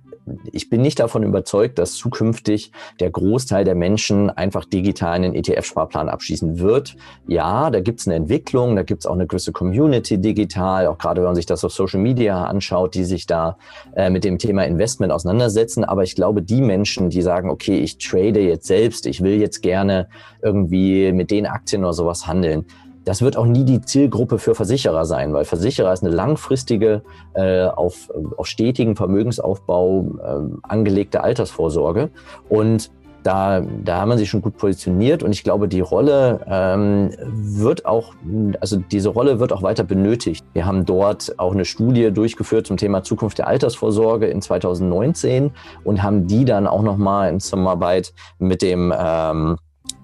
ich 0.52 0.70
bin 0.70 0.82
nicht 0.82 1.00
davon 1.00 1.22
überzeugt, 1.22 1.78
dass 1.78 1.94
zukünftig 1.94 2.72
der 3.00 3.10
Großteil 3.10 3.64
der 3.64 3.75
Menschen 3.75 4.30
einfach 4.30 4.64
digital 4.64 5.14
einen 5.14 5.34
ETF-Sparplan 5.34 6.08
abschließen 6.08 6.58
wird. 6.58 6.96
Ja, 7.26 7.70
da 7.70 7.80
gibt 7.80 8.00
es 8.00 8.06
eine 8.06 8.16
Entwicklung, 8.16 8.76
da 8.76 8.82
gibt 8.82 9.02
es 9.02 9.06
auch 9.06 9.14
eine 9.14 9.26
gewisse 9.26 9.52
Community 9.52 10.18
digital, 10.18 10.87
auch 10.87 10.99
gerade 10.99 11.20
wenn 11.20 11.28
man 11.28 11.34
sich 11.34 11.46
das 11.46 11.64
auf 11.64 11.72
Social 11.72 12.00
Media 12.00 12.44
anschaut, 12.44 12.94
die 12.94 13.04
sich 13.04 13.26
da 13.26 13.56
äh, 13.94 14.10
mit 14.10 14.25
dem 14.25 14.38
Thema 14.38 14.64
Investment 14.64 15.12
auseinandersetzen. 15.12 15.84
Aber 15.84 16.02
ich 16.02 16.14
glaube, 16.14 16.42
die 16.42 16.60
Menschen, 16.60 17.10
die 17.10 17.22
sagen, 17.22 17.50
okay, 17.50 17.78
ich 17.78 17.99
trade 17.99 18.40
jetzt 18.40 18.66
selbst, 18.66 19.06
ich 19.06 19.22
will 19.22 19.40
jetzt 19.40 19.62
gerne 19.62 20.08
irgendwie 20.42 21.12
mit 21.12 21.30
den 21.30 21.46
Aktien 21.46 21.84
oder 21.84 21.92
sowas 21.92 22.26
handeln, 22.26 22.66
das 23.04 23.23
wird 23.23 23.37
auch 23.37 23.47
nie 23.47 23.64
die 23.64 23.80
Zielgruppe 23.80 24.38
für 24.38 24.54
Versicherer 24.54 25.04
sein, 25.04 25.33
weil 25.33 25.45
Versicherer 25.45 25.92
ist 25.92 26.02
eine 26.02 26.14
langfristige, 26.14 27.02
äh, 27.35 27.64
auf, 27.64 28.11
auf 28.37 28.47
stetigen 28.47 28.97
Vermögensaufbau 28.97 30.07
äh, 30.23 30.57
angelegte 30.62 31.23
Altersvorsorge. 31.23 32.11
Und 32.49 32.90
da, 33.23 33.61
da 33.61 34.00
haben 34.00 34.09
wir 34.09 34.19
sich 34.19 34.30
schon 34.30 34.42
gut 34.42 34.57
positioniert 34.57 35.23
und 35.23 35.33
ich 35.33 35.45
glaube, 35.45 35.69
die 35.69 35.80
Rolle 35.80 36.40
ähm, 36.47 37.11
wird 37.26 37.85
auch, 37.85 38.14
also 38.61 38.76
diese 38.78 39.11
Rolle 39.11 39.40
wird 39.40 39.52
auch 39.52 39.62
weiter 39.62 39.85
benötigt. 39.85 40.45
Wir 40.52 40.66
haben 40.66 40.87
dort 40.87 41.38
auch 41.38 41.52
eine 41.52 41.64
Studie 41.64 42.11
durchgeführt 42.12 42.66
zum 42.66 42.76
Thema 42.76 43.02
Zukunft 43.02 43.38
der 43.38 43.47
Altersvorsorge 43.47 44.26
in 44.26 44.40
2019 44.40 45.52
und 45.85 46.02
haben 46.02 46.26
die 46.26 46.45
dann 46.45 46.66
auch 46.66 46.83
nochmal 46.83 47.30
in 47.30 47.40
Zusammenarbeit 47.40 48.14
mit 48.38 48.62
dem 48.62 48.92
ähm, 48.97 49.59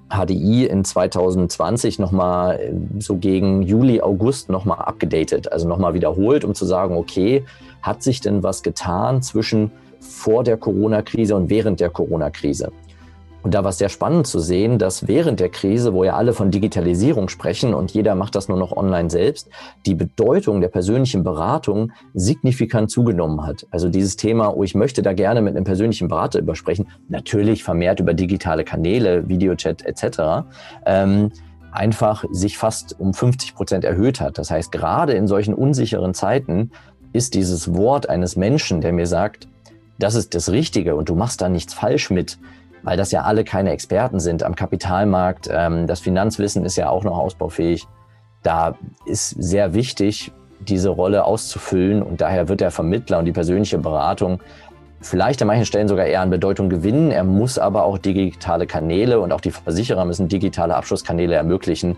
HDI 0.08 0.66
in 0.66 0.84
2020 0.84 1.98
nochmal 1.98 2.58
äh, 2.58 3.00
so 3.00 3.16
gegen 3.16 3.62
Juli, 3.62 4.00
August 4.00 4.48
nochmal 4.48 4.78
abgedatet, 4.78 5.50
also 5.50 5.68
nochmal 5.68 5.94
wiederholt, 5.94 6.44
um 6.44 6.54
zu 6.54 6.64
sagen, 6.64 6.96
okay, 6.96 7.44
hat 7.82 8.02
sich 8.02 8.20
denn 8.20 8.42
was 8.42 8.62
getan 8.62 9.22
zwischen 9.22 9.72
vor 10.00 10.44
der 10.44 10.56
Corona-Krise 10.56 11.34
und 11.34 11.50
während 11.50 11.80
der 11.80 11.90
Corona-Krise? 11.90 12.72
Und 13.47 13.55
da 13.55 13.62
war 13.62 13.71
es 13.71 13.79
sehr 13.79 13.91
spannend 13.91 14.26
zu 14.26 14.41
sehen, 14.41 14.76
dass 14.76 15.07
während 15.07 15.38
der 15.38 15.50
Krise, 15.50 15.93
wo 15.93 16.03
ja 16.03 16.17
alle 16.17 16.33
von 16.33 16.50
Digitalisierung 16.50 17.29
sprechen 17.29 17.75
und 17.75 17.93
jeder 17.93 18.17
macht 18.17 18.35
das 18.35 18.49
nur 18.49 18.59
noch 18.59 18.76
online 18.76 19.09
selbst, 19.09 19.49
die 19.87 19.95
Bedeutung 19.95 20.61
der 20.61 20.67
persönlichen 20.67 21.23
Beratung 21.23 21.93
signifikant 22.12 22.91
zugenommen 22.91 23.47
hat. 23.47 23.65
Also 23.71 23.88
dieses 23.88 24.17
Thema, 24.17 24.49
oh, 24.57 24.65
ich 24.65 24.75
möchte 24.75 25.00
da 25.00 25.12
gerne 25.12 25.43
mit 25.43 25.55
einem 25.55 25.62
persönlichen 25.62 26.09
Berater 26.09 26.41
übersprechen, 26.41 26.88
natürlich 27.09 27.62
vermehrt 27.62 28.00
über 28.00 28.15
digitale 28.15 28.65
Kanäle, 28.65 29.29
Videochat 29.29 29.87
etc. 29.87 30.49
Ähm, 30.85 31.31
einfach 31.71 32.25
sich 32.33 32.59
fast 32.59 32.99
um 32.99 33.15
50 33.15 33.55
Prozent 33.55 33.85
erhöht 33.85 34.21
hat. 34.21 34.38
Das 34.38 34.50
heißt, 34.50 34.73
gerade 34.73 35.12
in 35.12 35.29
solchen 35.29 35.55
unsicheren 35.55 36.15
Zeiten 36.15 36.73
ist 37.12 37.35
dieses 37.35 37.73
Wort 37.73 38.09
eines 38.09 38.35
Menschen, 38.35 38.81
der 38.81 38.93
mir 38.93 39.07
sagt, 39.07 39.47
das 40.00 40.17
ist 40.17 40.35
das 40.35 40.50
Richtige 40.50 40.97
und 40.97 41.09
du 41.09 41.15
machst 41.15 41.41
da 41.41 41.49
nichts 41.49 41.75
falsch 41.75 42.11
mit, 42.11 42.38
weil 42.87 42.97
das 42.97 43.11
ja 43.11 43.23
alle 43.23 43.43
keine 43.43 43.73
Experten 43.73 44.21
sind 44.21 44.45
am 44.45 44.55
Kapitalmarkt. 44.55 45.49
Ähm, 45.52 45.88
das 45.88 45.99
Finanzwissen 45.99 46.64
ist 46.64 46.76
ja 46.76 46.88
auch 46.88 47.02
noch 47.02 47.19
ausbaufähig. 47.19 47.88
Da 48.45 48.76
ist 49.05 49.31
sehr 49.31 49.75
wichtig, 49.75 50.33
diese 50.61 50.90
Rolle 50.90 51.25
auszufüllen 51.25 52.00
und 52.00 52.21
daher 52.21 52.49
wird 52.49 52.61
der 52.61 52.71
Vermittler 52.71 53.19
und 53.19 53.25
die 53.25 53.33
persönliche 53.33 53.78
Beratung 53.78 54.40
vielleicht 55.06 55.40
an 55.42 55.48
manchen 55.48 55.66
Stellen 55.66 55.88
sogar 55.88 56.06
eher 56.06 56.20
an 56.20 56.30
Bedeutung 56.30 56.68
gewinnen. 56.68 57.10
Er 57.10 57.25
muss 57.25 57.58
aber 57.58 57.84
auch 57.84 57.98
digitale 57.98 58.66
Kanäle 58.66 59.20
und 59.20 59.32
auch 59.32 59.40
die 59.40 59.50
Versicherer 59.50 60.04
müssen 60.04 60.28
digitale 60.28 60.75
Abschlusskanäle 60.75 61.34
ermöglichen, 61.34 61.96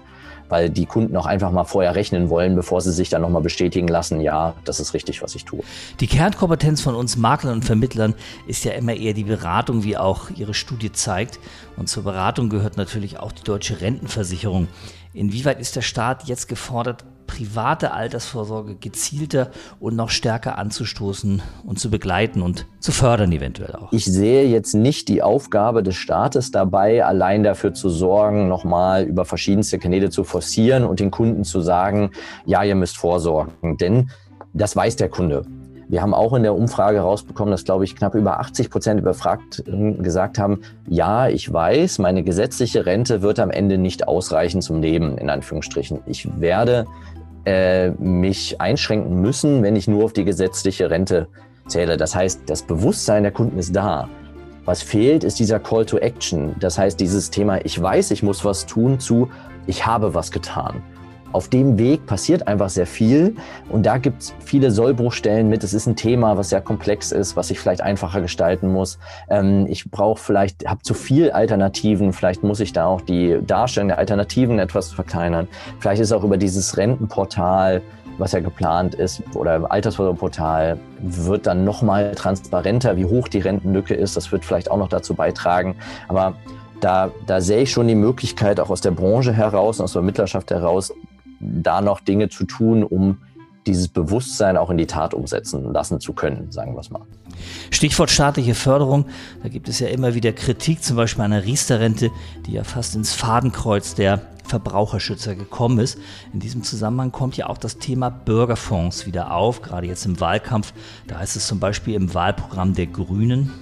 weil 0.49 0.71
die 0.71 0.87
Kunden 0.87 1.17
auch 1.17 1.27
einfach 1.27 1.51
mal 1.51 1.65
vorher 1.65 1.95
rechnen 1.95 2.31
wollen, 2.31 2.55
bevor 2.55 2.81
sie 2.81 2.93
sich 2.93 3.09
dann 3.09 3.23
nochmal 3.23 3.43
bestätigen 3.43 3.89
lassen, 3.89 4.21
ja, 4.21 4.55
das 4.65 4.81
ist 4.81 4.95
richtig, 4.95 5.23
was 5.23 5.35
ich 5.35 5.45
tue. 5.45 5.61
Die 6.01 6.07
Kernkompetenz 6.07 6.81
von 6.81 6.95
uns 6.95 7.17
Maklern 7.17 7.55
und 7.55 7.65
Vermittlern 7.65 8.15
ist 8.47 8.65
ja 8.65 8.73
immer 8.73 8.95
eher 8.95 9.15
die 9.15 9.25
Beratung, 9.25 9.85
wie 9.85 9.97
auch 9.97 10.31
Ihre 10.31 10.55
Studie 10.55 10.93
zeigt. 10.93 11.39
Und 11.77 11.89
zur 11.89 12.05
Beratung 12.05 12.49
gehört 12.49 12.77
natürlich 12.77 13.19
auch 13.19 13.33
die 13.33 13.45
deutsche 13.45 13.81
Rentenversicherung. 13.81 14.69
Inwieweit 15.13 15.61
ist 15.61 15.77
der 15.77 15.83
Staat 15.83 16.25
jetzt 16.25 16.49
gefordert, 16.49 17.05
private 17.39 17.93
Altersvorsorge 17.93 18.75
gezielter 18.75 19.51
und 19.79 19.95
noch 19.95 20.11
stärker 20.11 20.59
anzustoßen 20.59 21.41
und 21.65 21.79
zu 21.79 21.89
begleiten 21.89 22.43
und 22.43 22.67
zu 22.81 22.91
fördern 22.91 23.31
eventuell 23.31 23.77
auch. 23.77 23.93
Ich 23.93 24.07
sehe 24.07 24.49
jetzt 24.49 24.75
nicht 24.75 25.09
die 25.09 25.23
Aufgabe 25.23 25.85
des 25.85 25.95
Staates 25.95 26.51
dabei, 26.51 27.05
allein 27.05 27.45
dafür 27.45 27.75
zu 27.75 27.91
sorgen, 27.91 28.49
nochmal 28.49 29.05
über 29.05 29.25
verschiedenste 29.25 29.79
Kanäle 29.79 30.11
zu 30.11 30.25
forcieren 30.25 30.85
und 30.85 30.99
den 30.99 31.13
Kunden 31.13 31.45
zu 31.45 31.61
sagen, 31.61 32.11
ja, 32.45 32.65
ihr 32.65 32.75
müsst 32.75 32.97
vorsorgen. 32.97 33.77
Denn 33.77 34.11
das 34.53 34.75
weiß 34.75 34.97
der 34.97 35.09
Kunde. 35.09 35.45
Wir 35.91 36.03
haben 36.03 36.13
auch 36.13 36.35
in 36.35 36.43
der 36.43 36.55
Umfrage 36.55 37.01
rausbekommen, 37.01 37.53
dass, 37.53 37.65
glaube 37.65 37.85
ich, 37.85 37.97
knapp 37.97 38.15
über 38.15 38.41
80 38.41 38.69
Prozent 38.69 39.01
überfragt 39.01 39.63
gesagt 39.65 40.39
haben, 40.39 40.61
ja, 40.87 41.29
ich 41.29 41.51
weiß, 41.51 41.99
meine 41.99 42.25
gesetzliche 42.25 42.85
Rente 42.85 43.23
wird 43.23 43.39
am 43.39 43.51
Ende 43.51 43.79
nicht 43.79 44.07
ausreichen 44.07 44.61
zum 44.61 44.83
Leben, 44.83 45.17
in 45.17 45.31
Anführungsstrichen. 45.31 46.01
Ich 46.05 46.29
werde 46.41 46.87
äh, 47.49 47.91
mich 47.93 48.61
einschränken 48.61 49.23
müssen, 49.23 49.63
wenn 49.63 49.75
ich 49.75 49.89
nur 49.89 50.05
auf 50.05 50.13
die 50.13 50.25
gesetzliche 50.25 50.91
Rente 50.91 51.29
zähle. 51.67 51.97
Das 51.97 52.15
heißt, 52.15 52.43
das 52.45 52.63
Bewusstsein 52.63 53.23
der 53.23 53.33
Kunden 53.33 53.59
ist 53.59 53.75
da. 53.75 54.07
Was 54.67 54.83
fehlt, 54.83 55.25
ist 55.25 55.39
dieser 55.39 55.59
Call 55.59 55.87
to 55.87 55.97
Action. 55.97 56.55
Das 56.61 56.77
heißt, 56.77 57.01
dieses 57.01 57.31
Thema, 57.31 57.65
ich 57.65 57.81
weiß, 57.81 58.11
ich 58.11 58.23
muss 58.23 58.45
was 58.45 58.67
tun, 58.67 59.01
zu, 59.01 59.31
ich 59.67 59.87
habe 59.87 60.13
was 60.13 60.31
getan 60.31 60.83
auf 61.33 61.49
dem 61.49 61.79
Weg 61.79 62.07
passiert 62.07 62.49
einfach 62.49 62.69
sehr 62.69 62.87
viel 62.87 63.37
und 63.69 63.85
da 63.85 63.99
gibt 63.99 64.23
es 64.23 64.35
viele 64.45 64.71
Sollbruchstellen 64.71 65.49
mit. 65.49 65.63
Es 65.65 65.75
ist 65.75 65.87
ein 65.87 65.97
Thema, 65.97 66.37
was 66.37 66.51
sehr 66.51 66.61
komplex 66.61 67.13
ist, 67.13 67.37
was 67.37 67.51
ich 67.51 67.61
vielleicht 67.61 67.81
einfacher 67.81 68.21
gestalten 68.21 68.73
muss. 68.73 68.99
Ähm, 69.29 69.67
ich 69.69 69.91
brauche 69.91 70.21
vielleicht, 70.21 70.67
habe 70.67 70.83
zu 70.83 70.95
viel 70.95 71.31
Alternativen, 71.31 72.13
vielleicht 72.13 72.43
muss 72.43 72.61
ich 72.61 72.73
da 72.73 72.87
auch 72.87 73.01
die 73.01 73.39
Darstellung 73.47 73.89
der 73.89 73.99
Alternativen 73.99 74.59
etwas 74.59 74.93
verkleinern. 74.93 75.49
Vielleicht 75.79 76.01
ist 76.01 76.13
auch 76.13 76.25
über 76.25 76.37
dieses 76.37 76.77
Rentenportal, 76.77 77.83
was 78.19 78.33
ja 78.33 78.41
geplant 78.41 78.95
ist, 78.95 79.23
oder 79.35 79.71
Altersvorsorgeportal, 79.71 80.79
wird 81.01 81.47
dann 81.47 81.65
nochmal 81.65 82.15
transparenter, 82.15 82.97
wie 82.97 83.05
hoch 83.05 83.29
die 83.29 83.39
Rentenlücke 83.39 83.95
ist. 83.95 84.17
Das 84.17 84.33
wird 84.33 84.45
vielleicht 84.45 84.71
auch 84.71 84.77
noch 84.77 84.89
dazu 84.89 85.15
beitragen. 85.15 85.77
Aber 86.09 86.35
da, 86.81 87.11
da 87.27 87.41
sehe 87.41 87.63
ich 87.63 87.73
schon 87.73 87.89
die 87.89 87.95
Möglichkeit, 87.95 88.61
auch 88.61 88.71
aus 88.71 88.81
der 88.81 88.91
Branche 88.91 89.33
heraus, 89.33 89.81
aus 89.81 89.93
der 89.93 90.03
Mittlerschaft 90.03 90.51
heraus, 90.51 90.93
da 91.41 91.81
noch 91.81 92.01
Dinge 92.01 92.29
zu 92.29 92.45
tun, 92.45 92.83
um 92.83 93.19
dieses 93.67 93.89
Bewusstsein 93.89 94.57
auch 94.57 94.71
in 94.71 94.79
die 94.79 94.87
Tat 94.87 95.15
umsetzen 95.15 95.73
lassen 95.73 96.01
zu 96.01 96.15
können, 96.15 96.51
sagen 96.51 96.75
wir 96.75 96.81
es 96.81 96.91
mal. 96.91 97.03
Stichwort 97.71 98.11
staatliche 98.11 98.55
Förderung, 98.55 99.07
da 99.43 99.49
gibt 99.49 99.69
es 99.69 99.79
ja 99.79 99.89
immer 99.89 100.15
wieder 100.15 100.33
Kritik, 100.33 100.83
zum 100.83 100.97
Beispiel 100.97 101.25
an 101.25 101.33
der 101.33 101.45
Riester-Rente, 101.45 102.11
die 102.47 102.53
ja 102.53 102.65
fast 102.65 102.97
ins 102.97 103.13
Fadenkreuz 103.13 103.95
der 103.95 104.23
Verbraucherschützer 104.45 105.35
gekommen 105.35 105.79
ist. 105.79 105.99
In 106.33 106.41
diesem 106.41 106.63
Zusammenhang 106.63 107.13
kommt 107.13 107.37
ja 107.37 107.49
auch 107.49 107.59
das 107.59 107.77
Thema 107.77 108.09
Bürgerfonds 108.09 109.07
wieder 109.07 109.35
auf, 109.35 109.61
gerade 109.61 109.87
jetzt 109.87 110.07
im 110.07 110.19
Wahlkampf. 110.19 110.73
Da 111.07 111.19
heißt 111.19 111.37
es 111.37 111.47
zum 111.47 111.61
Beispiel 111.61 111.95
im 111.95 112.15
Wahlprogramm 112.15 112.73
der 112.73 112.87
Grünen, 112.87 113.53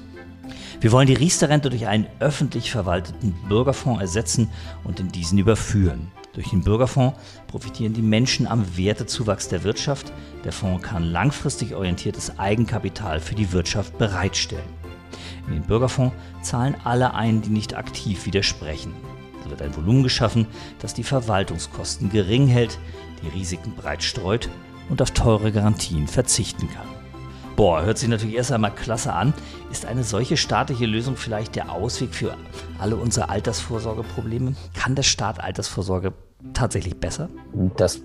wir 0.80 0.92
wollen 0.92 1.06
die 1.06 1.14
Riester-Rente 1.14 1.70
durch 1.70 1.86
einen 1.86 2.06
öffentlich 2.20 2.70
verwalteten 2.70 3.34
Bürgerfonds 3.48 4.00
ersetzen 4.00 4.50
und 4.84 5.00
in 5.00 5.08
diesen 5.08 5.38
überführen. 5.38 6.12
Durch 6.36 6.50
den 6.50 6.60
Bürgerfonds 6.60 7.18
profitieren 7.46 7.94
die 7.94 8.02
Menschen 8.02 8.46
am 8.46 8.76
Wertezuwachs 8.76 9.48
der 9.48 9.64
Wirtschaft. 9.64 10.12
Der 10.44 10.52
Fonds 10.52 10.86
kann 10.86 11.02
langfristig 11.02 11.74
orientiertes 11.74 12.38
Eigenkapital 12.38 13.20
für 13.20 13.34
die 13.34 13.52
Wirtschaft 13.52 13.96
bereitstellen. 13.96 14.68
In 15.46 15.54
den 15.54 15.62
Bürgerfonds 15.62 16.14
zahlen 16.42 16.76
alle 16.84 17.14
ein, 17.14 17.40
die 17.40 17.48
nicht 17.48 17.74
aktiv 17.74 18.26
widersprechen. 18.26 18.92
So 19.42 19.48
wird 19.50 19.62
ein 19.62 19.74
Volumen 19.74 20.02
geschaffen, 20.02 20.46
das 20.78 20.92
die 20.92 21.04
Verwaltungskosten 21.04 22.10
gering 22.10 22.48
hält, 22.48 22.78
die 23.22 23.28
Risiken 23.28 23.74
breit 23.74 24.02
streut 24.02 24.50
und 24.90 25.00
auf 25.00 25.12
teure 25.12 25.52
Garantien 25.52 26.06
verzichten 26.06 26.68
kann. 26.68 26.86
Boah, 27.56 27.82
hört 27.82 27.96
sich 27.96 28.10
natürlich 28.10 28.36
erst 28.36 28.52
einmal 28.52 28.74
klasse 28.74 29.14
an. 29.14 29.32
Ist 29.72 29.86
eine 29.86 30.04
solche 30.04 30.36
staatliche 30.36 30.84
Lösung 30.84 31.16
vielleicht 31.16 31.56
der 31.56 31.72
Ausweg 31.72 32.14
für 32.14 32.36
alle 32.78 32.96
unsere 32.96 33.30
Altersvorsorgeprobleme? 33.30 34.54
Kann 34.74 34.94
der 34.94 35.02
Staat 35.02 35.40
Altersvorsorge 35.40 36.12
tatsächlich 36.52 36.98
besser? 36.98 37.28
Das 37.76 38.00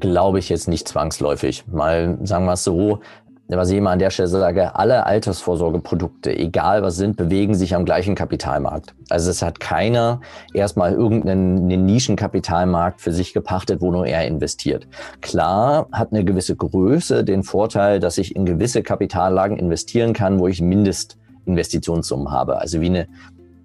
glaube 0.00 0.38
ich 0.38 0.48
jetzt 0.48 0.68
nicht 0.68 0.88
zwangsläufig. 0.88 1.64
Mal 1.66 2.18
sagen 2.22 2.44
wir 2.46 2.52
es 2.54 2.64
so, 2.64 3.00
was 3.48 3.70
ich 3.70 3.76
immer 3.76 3.90
an 3.90 3.98
der 3.98 4.10
Stelle 4.10 4.28
sage, 4.28 4.74
alle 4.74 5.04
Altersvorsorgeprodukte, 5.04 6.34
egal 6.34 6.82
was 6.82 6.96
sind, 6.96 7.16
bewegen 7.16 7.54
sich 7.54 7.74
am 7.74 7.84
gleichen 7.84 8.14
Kapitalmarkt. 8.14 8.94
Also 9.10 9.30
es 9.30 9.42
hat 9.42 9.60
keiner 9.60 10.20
erstmal 10.54 10.92
irgendeinen 10.92 11.66
Nischenkapitalmarkt 11.66 13.02
für 13.02 13.12
sich 13.12 13.34
gepachtet, 13.34 13.82
wo 13.82 13.90
nur 13.90 14.06
er 14.06 14.26
investiert. 14.26 14.88
Klar 15.20 15.88
hat 15.92 16.12
eine 16.12 16.24
gewisse 16.24 16.56
Größe 16.56 17.22
den 17.22 17.42
Vorteil, 17.42 18.00
dass 18.00 18.16
ich 18.16 18.34
in 18.34 18.46
gewisse 18.46 18.82
Kapitallagen 18.82 19.58
investieren 19.58 20.14
kann, 20.14 20.38
wo 20.38 20.48
ich 20.48 20.62
Mindestinvestitionssummen 20.62 22.30
habe. 22.30 22.58
Also 22.58 22.80
wie 22.80 22.86
eine 22.86 23.08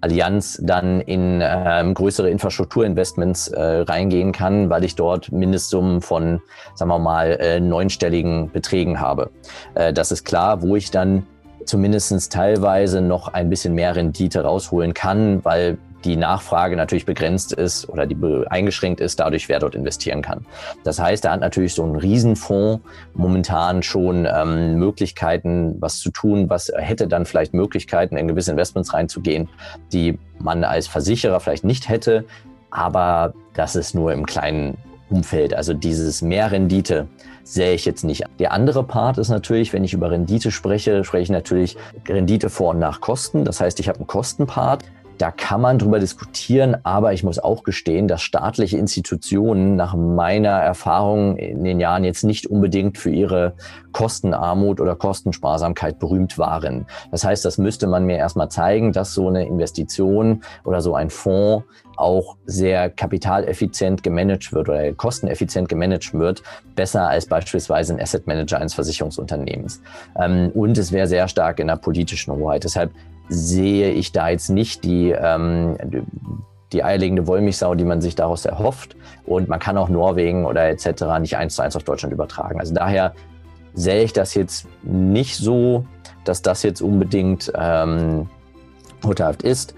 Allianz 0.00 0.58
dann 0.62 1.00
in 1.00 1.40
ähm, 1.42 1.94
größere 1.94 2.30
Infrastrukturinvestments 2.30 3.48
äh, 3.48 3.60
reingehen 3.60 4.32
kann, 4.32 4.70
weil 4.70 4.84
ich 4.84 4.96
dort 4.96 5.30
Mindestsummen 5.30 6.00
von, 6.00 6.40
sagen 6.74 6.90
wir 6.90 6.98
mal, 6.98 7.38
äh, 7.40 7.60
neunstelligen 7.60 8.50
Beträgen 8.50 9.00
habe. 9.00 9.30
Äh, 9.74 9.92
das 9.92 10.10
ist 10.10 10.24
klar, 10.24 10.62
wo 10.62 10.76
ich 10.76 10.90
dann 10.90 11.26
zumindestens 11.66 12.28
teilweise 12.28 13.00
noch 13.00 13.28
ein 13.28 13.50
bisschen 13.50 13.74
mehr 13.74 13.94
Rendite 13.94 14.42
rausholen 14.42 14.94
kann, 14.94 15.44
weil 15.44 15.78
die 16.04 16.16
Nachfrage 16.16 16.76
natürlich 16.76 17.06
begrenzt 17.06 17.52
ist 17.52 17.88
oder 17.88 18.06
die 18.06 18.16
eingeschränkt 18.48 19.00
ist, 19.00 19.20
dadurch 19.20 19.48
wer 19.48 19.58
dort 19.58 19.74
investieren 19.74 20.22
kann. 20.22 20.46
Das 20.84 20.98
heißt, 20.98 21.24
er 21.24 21.32
hat 21.32 21.40
natürlich 21.40 21.74
so 21.74 21.84
ein 21.84 21.96
Riesenfonds 21.96 22.82
momentan 23.14 23.82
schon 23.82 24.26
ähm, 24.26 24.74
Möglichkeiten, 24.76 25.76
was 25.80 25.98
zu 25.98 26.10
tun, 26.10 26.48
was 26.48 26.70
hätte 26.74 27.08
dann 27.08 27.26
vielleicht 27.26 27.54
Möglichkeiten, 27.54 28.16
in 28.16 28.28
gewisse 28.28 28.50
Investments 28.50 28.94
reinzugehen, 28.94 29.48
die 29.92 30.18
man 30.38 30.64
als 30.64 30.86
Versicherer 30.86 31.40
vielleicht 31.40 31.64
nicht 31.64 31.88
hätte, 31.88 32.24
aber 32.70 33.34
das 33.54 33.76
ist 33.76 33.94
nur 33.94 34.12
im 34.12 34.26
kleinen 34.26 34.78
Umfeld. 35.10 35.54
Also 35.54 35.74
dieses 35.74 36.22
Mehrrendite 36.22 37.08
sehe 37.42 37.74
ich 37.74 37.84
jetzt 37.84 38.04
nicht. 38.04 38.24
Der 38.38 38.52
andere 38.52 38.84
Part 38.84 39.18
ist 39.18 39.28
natürlich, 39.28 39.72
wenn 39.72 39.84
ich 39.84 39.92
über 39.92 40.10
Rendite 40.10 40.50
spreche, 40.50 41.04
spreche 41.04 41.24
ich 41.24 41.30
natürlich 41.30 41.76
Rendite 42.08 42.48
vor 42.48 42.70
und 42.70 42.78
nach 42.78 43.00
Kosten. 43.00 43.44
Das 43.44 43.60
heißt, 43.60 43.80
ich 43.80 43.88
habe 43.88 43.98
einen 43.98 44.06
Kostenpart. 44.06 44.84
Da 45.20 45.30
kann 45.30 45.60
man 45.60 45.78
drüber 45.78 45.98
diskutieren, 45.98 46.78
aber 46.82 47.12
ich 47.12 47.22
muss 47.22 47.38
auch 47.38 47.62
gestehen, 47.62 48.08
dass 48.08 48.22
staatliche 48.22 48.78
Institutionen 48.78 49.76
nach 49.76 49.94
meiner 49.94 50.48
Erfahrung 50.48 51.36
in 51.36 51.62
den 51.62 51.78
Jahren 51.78 52.04
jetzt 52.04 52.24
nicht 52.24 52.46
unbedingt 52.46 52.96
für 52.96 53.10
ihre 53.10 53.52
Kostenarmut 53.92 54.80
oder 54.80 54.96
Kostensparsamkeit 54.96 55.98
berühmt 55.98 56.38
waren. 56.38 56.86
Das 57.10 57.22
heißt, 57.22 57.44
das 57.44 57.58
müsste 57.58 57.86
man 57.86 58.06
mir 58.06 58.16
erstmal 58.16 58.48
zeigen, 58.48 58.92
dass 58.92 59.12
so 59.12 59.28
eine 59.28 59.46
Investition 59.46 60.42
oder 60.64 60.80
so 60.80 60.94
ein 60.94 61.10
Fonds 61.10 61.66
auch 62.00 62.36
sehr 62.46 62.90
kapitaleffizient 62.90 64.02
gemanagt 64.02 64.52
wird 64.52 64.68
oder 64.68 64.92
kosteneffizient 64.94 65.68
gemanagt 65.68 66.14
wird, 66.14 66.42
besser 66.74 67.08
als 67.08 67.26
beispielsweise 67.26 67.94
ein 67.94 68.00
Asset 68.00 68.26
Manager 68.26 68.58
eines 68.58 68.74
Versicherungsunternehmens. 68.74 69.82
Ähm, 70.18 70.50
und 70.54 70.78
es 70.78 70.92
wäre 70.92 71.06
sehr 71.06 71.28
stark 71.28 71.60
in 71.60 71.68
der 71.68 71.76
politischen 71.76 72.34
Hoheit. 72.34 72.64
Deshalb 72.64 72.90
sehe 73.28 73.90
ich 73.90 74.12
da 74.12 74.28
jetzt 74.28 74.48
nicht 74.48 74.84
die, 74.84 75.10
ähm, 75.10 75.76
die 76.72 76.82
eierlegende 76.82 77.26
Wollmilchsau, 77.26 77.74
die 77.74 77.84
man 77.84 78.00
sich 78.00 78.14
daraus 78.14 78.44
erhofft. 78.44 78.96
Und 79.24 79.48
man 79.48 79.60
kann 79.60 79.78
auch 79.78 79.88
Norwegen 79.88 80.46
oder 80.46 80.68
etc. 80.68 81.04
nicht 81.20 81.36
eins 81.36 81.54
zu 81.54 81.62
eins 81.62 81.76
auf 81.76 81.84
Deutschland 81.84 82.12
übertragen. 82.12 82.58
Also 82.58 82.74
daher 82.74 83.14
sehe 83.74 84.02
ich 84.02 84.12
das 84.12 84.34
jetzt 84.34 84.66
nicht 84.82 85.36
so, 85.36 85.84
dass 86.24 86.42
das 86.42 86.62
jetzt 86.62 86.82
unbedingt 86.82 87.52
ähm, 87.54 88.28
vorteilhaft 89.00 89.42
ist. 89.42 89.74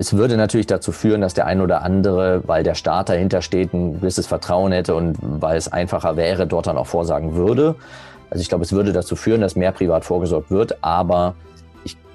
Es 0.00 0.16
würde 0.16 0.38
natürlich 0.38 0.66
dazu 0.66 0.92
führen, 0.92 1.20
dass 1.20 1.34
der 1.34 1.44
ein 1.44 1.60
oder 1.60 1.82
andere, 1.82 2.40
weil 2.46 2.62
der 2.62 2.74
Staat 2.74 3.10
dahinter 3.10 3.42
steht, 3.42 3.74
ein 3.74 4.00
gewisses 4.00 4.26
Vertrauen 4.26 4.72
hätte 4.72 4.94
und 4.94 5.18
weil 5.20 5.58
es 5.58 5.70
einfacher 5.70 6.16
wäre, 6.16 6.46
dort 6.46 6.68
dann 6.68 6.78
auch 6.78 6.86
vorsagen 6.86 7.34
würde. 7.34 7.74
Also 8.30 8.40
ich 8.40 8.48
glaube, 8.48 8.64
es 8.64 8.72
würde 8.72 8.94
dazu 8.94 9.14
führen, 9.14 9.42
dass 9.42 9.56
mehr 9.56 9.72
privat 9.72 10.06
vorgesorgt 10.06 10.50
wird, 10.50 10.82
aber 10.82 11.34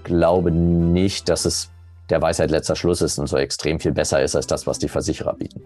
glaube 0.06 0.52
nicht, 0.52 1.28
dass 1.28 1.44
es 1.44 1.70
der 2.10 2.22
Weisheit 2.22 2.52
letzter 2.52 2.76
Schluss 2.76 3.02
ist 3.02 3.18
und 3.18 3.28
so 3.28 3.38
extrem 3.38 3.80
viel 3.80 3.92
besser 3.92 4.22
ist 4.22 4.36
als 4.36 4.48
das, 4.48 4.68
was 4.68 4.78
die 4.78 4.88
Versicherer 4.88 5.34
bieten. 5.34 5.62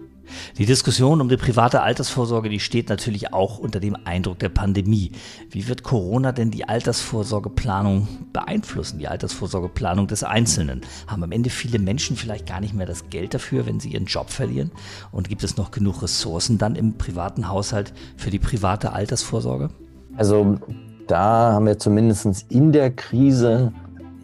Die 0.58 0.66
Diskussion 0.66 1.22
um 1.22 1.28
die 1.28 1.38
private 1.38 1.82
Altersvorsorge, 1.82 2.50
die 2.50 2.60
steht 2.60 2.90
natürlich 2.90 3.34
auch 3.34 3.58
unter 3.58 3.80
dem 3.80 3.98
Eindruck 4.06 4.40
der 4.40 4.50
Pandemie. 4.50 5.12
Wie 5.50 5.68
wird 5.68 5.84
Corona 5.84 6.32
denn 6.32 6.52
die 6.52 6.66
Altersvorsorgeplanung 6.68 8.08
beeinflussen, 8.32 9.00
die 9.00 9.08
Altersvorsorgeplanung 9.08 10.08
des 10.08 10.24
Einzelnen? 10.24 10.82
Haben 11.08 11.24
am 11.24 11.32
Ende 11.32 11.50
viele 11.50 11.80
Menschen 11.80 12.16
vielleicht 12.16 12.48
gar 12.48 12.62
nicht 12.62 12.74
mehr 12.74 12.86
das 12.86 13.10
Geld 13.10 13.34
dafür, 13.34 13.66
wenn 13.66 13.80
sie 13.80 13.90
ihren 13.90 14.06
Job 14.06 14.30
verlieren? 14.30 14.72
Und 15.12 15.30
gibt 15.30 15.44
es 15.44 15.58
noch 15.58 15.72
genug 15.72 16.02
Ressourcen 16.04 16.58
dann 16.58 16.76
im 16.76 16.98
privaten 16.98 17.50
Haushalt 17.50 17.94
für 18.16 18.30
die 18.30 18.40
private 18.40 18.94
Altersvorsorge? 18.94 19.72
Also 20.16 20.58
da 21.08 21.54
haben 21.54 21.66
wir 21.66 21.80
zumindest 21.80 22.46
in 22.50 22.72
der 22.72 22.92
Krise 22.92 23.74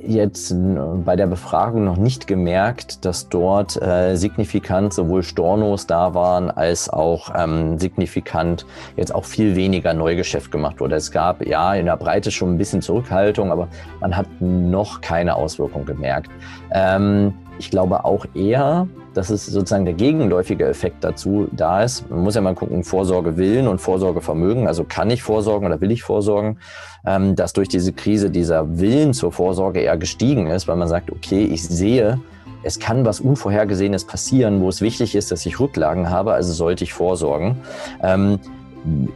jetzt 0.07 0.51
äh, 0.51 0.55
bei 1.03 1.15
der 1.15 1.27
Befragung 1.27 1.83
noch 1.83 1.97
nicht 1.97 2.27
gemerkt, 2.27 3.05
dass 3.05 3.29
dort 3.29 3.81
äh, 3.81 4.15
signifikant 4.15 4.93
sowohl 4.93 5.23
Stornos 5.23 5.87
da 5.87 6.13
waren, 6.13 6.49
als 6.51 6.89
auch 6.89 7.31
ähm, 7.35 7.79
signifikant 7.79 8.65
jetzt 8.95 9.13
auch 9.13 9.25
viel 9.25 9.55
weniger 9.55 9.93
Neugeschäft 9.93 10.51
gemacht 10.51 10.79
wurde. 10.79 10.95
Es 10.95 11.11
gab 11.11 11.45
ja 11.45 11.73
in 11.75 11.85
der 11.85 11.97
Breite 11.97 12.31
schon 12.31 12.53
ein 12.53 12.57
bisschen 12.57 12.81
Zurückhaltung, 12.81 13.51
aber 13.51 13.67
man 13.99 14.15
hat 14.15 14.27
noch 14.39 15.01
keine 15.01 15.35
Auswirkung 15.35 15.85
gemerkt. 15.85 16.29
Ähm, 16.71 17.33
ich 17.57 17.71
glaube 17.71 18.05
auch 18.05 18.25
eher, 18.33 18.87
dass 19.13 19.29
es 19.29 19.45
sozusagen 19.45 19.85
der 19.85 19.93
gegenläufige 19.93 20.65
Effekt 20.65 21.03
dazu 21.03 21.47
da 21.51 21.83
ist. 21.83 22.09
Man 22.09 22.21
muss 22.21 22.35
ja 22.35 22.41
mal 22.41 22.55
gucken, 22.55 22.83
Vorsorgewillen 22.83 23.67
und 23.67 23.79
Vorsorgevermögen. 23.79 24.67
Also 24.67 24.83
kann 24.83 25.09
ich 25.09 25.23
vorsorgen 25.23 25.65
oder 25.65 25.79
will 25.79 25.91
ich 25.91 26.03
vorsorgen? 26.03 26.57
Ähm, 27.05 27.35
dass 27.35 27.53
durch 27.53 27.69
diese 27.69 27.93
Krise 27.93 28.29
dieser 28.29 28.79
Willen 28.79 29.13
zur 29.13 29.31
Vorsorge 29.31 29.79
eher 29.79 29.97
gestiegen 29.97 30.47
ist, 30.47 30.67
weil 30.67 30.75
man 30.75 30.87
sagt, 30.87 31.11
okay, 31.11 31.45
ich 31.45 31.63
sehe, 31.63 32.19
es 32.63 32.79
kann 32.79 33.05
was 33.05 33.19
Unvorhergesehenes 33.19 34.05
passieren, 34.05 34.59
wo 34.61 34.69
es 34.69 34.81
wichtig 34.81 35.15
ist, 35.15 35.31
dass 35.31 35.45
ich 35.45 35.59
Rücklagen 35.59 36.09
habe, 36.09 36.33
also 36.33 36.51
sollte 36.51 36.83
ich 36.83 36.93
vorsorgen. 36.93 37.57
Ähm, 38.01 38.39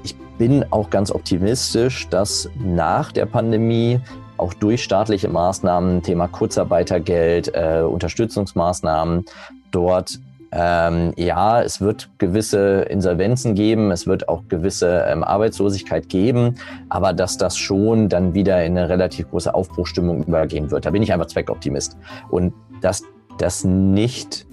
ich 0.03 0.15
bin 0.37 0.63
auch 0.71 0.89
ganz 0.89 1.11
optimistisch, 1.11 2.07
dass 2.09 2.49
nach 2.63 3.11
der 3.11 3.25
Pandemie 3.25 3.99
auch 4.39 4.53
durch 4.53 4.83
staatliche 4.83 5.29
Maßnahmen, 5.29 6.01
Thema 6.03 6.27
Kurzarbeitergeld, 6.27 7.51
äh, 7.53 7.81
Unterstützungsmaßnahmen, 7.81 9.25
dort 9.71 10.19
ähm, 10.51 11.13
ja, 11.15 11.61
es 11.61 11.79
wird 11.79 12.09
gewisse 12.17 12.81
Insolvenzen 12.81 13.53
geben, 13.53 13.91
es 13.91 14.07
wird 14.07 14.29
auch 14.29 14.43
gewisse 14.47 15.05
ähm, 15.07 15.23
Arbeitslosigkeit 15.23 16.09
geben, 16.09 16.55
aber 16.89 17.13
dass 17.13 17.37
das 17.37 17.55
schon 17.55 18.09
dann 18.09 18.33
wieder 18.33 18.65
in 18.65 18.75
eine 18.77 18.89
relativ 18.89 19.29
große 19.29 19.53
Aufbruchstimmung 19.53 20.23
übergehen 20.23 20.71
wird. 20.71 20.85
Da 20.85 20.89
bin 20.89 21.03
ich 21.03 21.13
einfach 21.13 21.27
Zweckoptimist. 21.27 21.97
Und 22.31 22.53
dass 22.81 23.03
das 23.37 23.63
nicht 23.63 24.47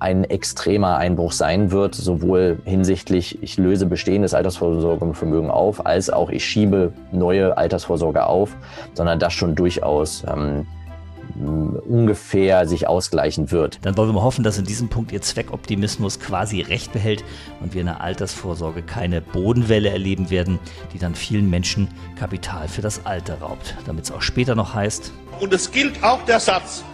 ein 0.00 0.24
extremer 0.24 0.96
Einbruch 0.96 1.32
sein 1.32 1.70
wird, 1.70 1.94
sowohl 1.94 2.58
hinsichtlich, 2.64 3.42
ich 3.42 3.56
löse 3.58 3.86
bestehendes 3.86 4.34
Altersvorsorgevermögen 4.34 5.50
auf, 5.50 5.86
als 5.86 6.10
auch 6.10 6.30
ich 6.30 6.44
schiebe 6.44 6.92
neue 7.12 7.56
Altersvorsorge 7.56 8.26
auf, 8.26 8.56
sondern 8.94 9.18
das 9.18 9.32
schon 9.32 9.54
durchaus 9.54 10.24
ähm, 10.28 10.66
ungefähr 11.88 12.66
sich 12.66 12.88
ausgleichen 12.88 13.50
wird. 13.50 13.80
Dann 13.82 13.96
wollen 13.96 14.08
wir 14.08 14.14
mal 14.14 14.22
hoffen, 14.22 14.44
dass 14.44 14.58
in 14.58 14.64
diesem 14.64 14.88
Punkt 14.88 15.12
Ihr 15.12 15.22
Zweckoptimismus 15.22 16.20
quasi 16.20 16.60
recht 16.60 16.92
behält 16.92 17.24
und 17.60 17.74
wir 17.74 17.80
in 17.80 17.86
der 17.86 18.00
Altersvorsorge 18.00 18.82
keine 18.82 19.20
Bodenwelle 19.20 19.90
erleben 19.90 20.30
werden, 20.30 20.58
die 20.92 20.98
dann 20.98 21.14
vielen 21.14 21.50
Menschen 21.50 21.88
Kapital 22.18 22.68
für 22.68 22.82
das 22.82 23.04
Alter 23.04 23.40
raubt. 23.40 23.76
Damit 23.86 24.04
es 24.04 24.12
auch 24.12 24.22
später 24.22 24.54
noch 24.54 24.74
heißt. 24.74 25.12
Und 25.40 25.52
es 25.52 25.70
gilt 25.70 26.02
auch 26.02 26.22
der 26.24 26.40
Satz, 26.40 26.84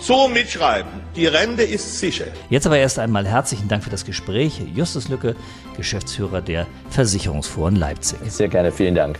so 0.00 0.28
mitschreiben, 0.28 0.90
die 1.16 1.26
Rente 1.26 1.62
ist 1.62 1.98
sicher. 1.98 2.26
Jetzt 2.50 2.66
aber 2.66 2.78
erst 2.78 2.98
einmal 2.98 3.26
herzlichen 3.26 3.68
Dank 3.68 3.84
für 3.84 3.90
das 3.90 4.04
Gespräch. 4.04 4.60
Justus 4.74 5.08
Lücke, 5.08 5.36
Geschäftsführer 5.76 6.40
der 6.40 6.66
Versicherungsforen 6.90 7.76
Leipzig. 7.76 8.18
Sehr 8.28 8.48
gerne, 8.48 8.72
vielen 8.72 8.94
Dank. 8.94 9.18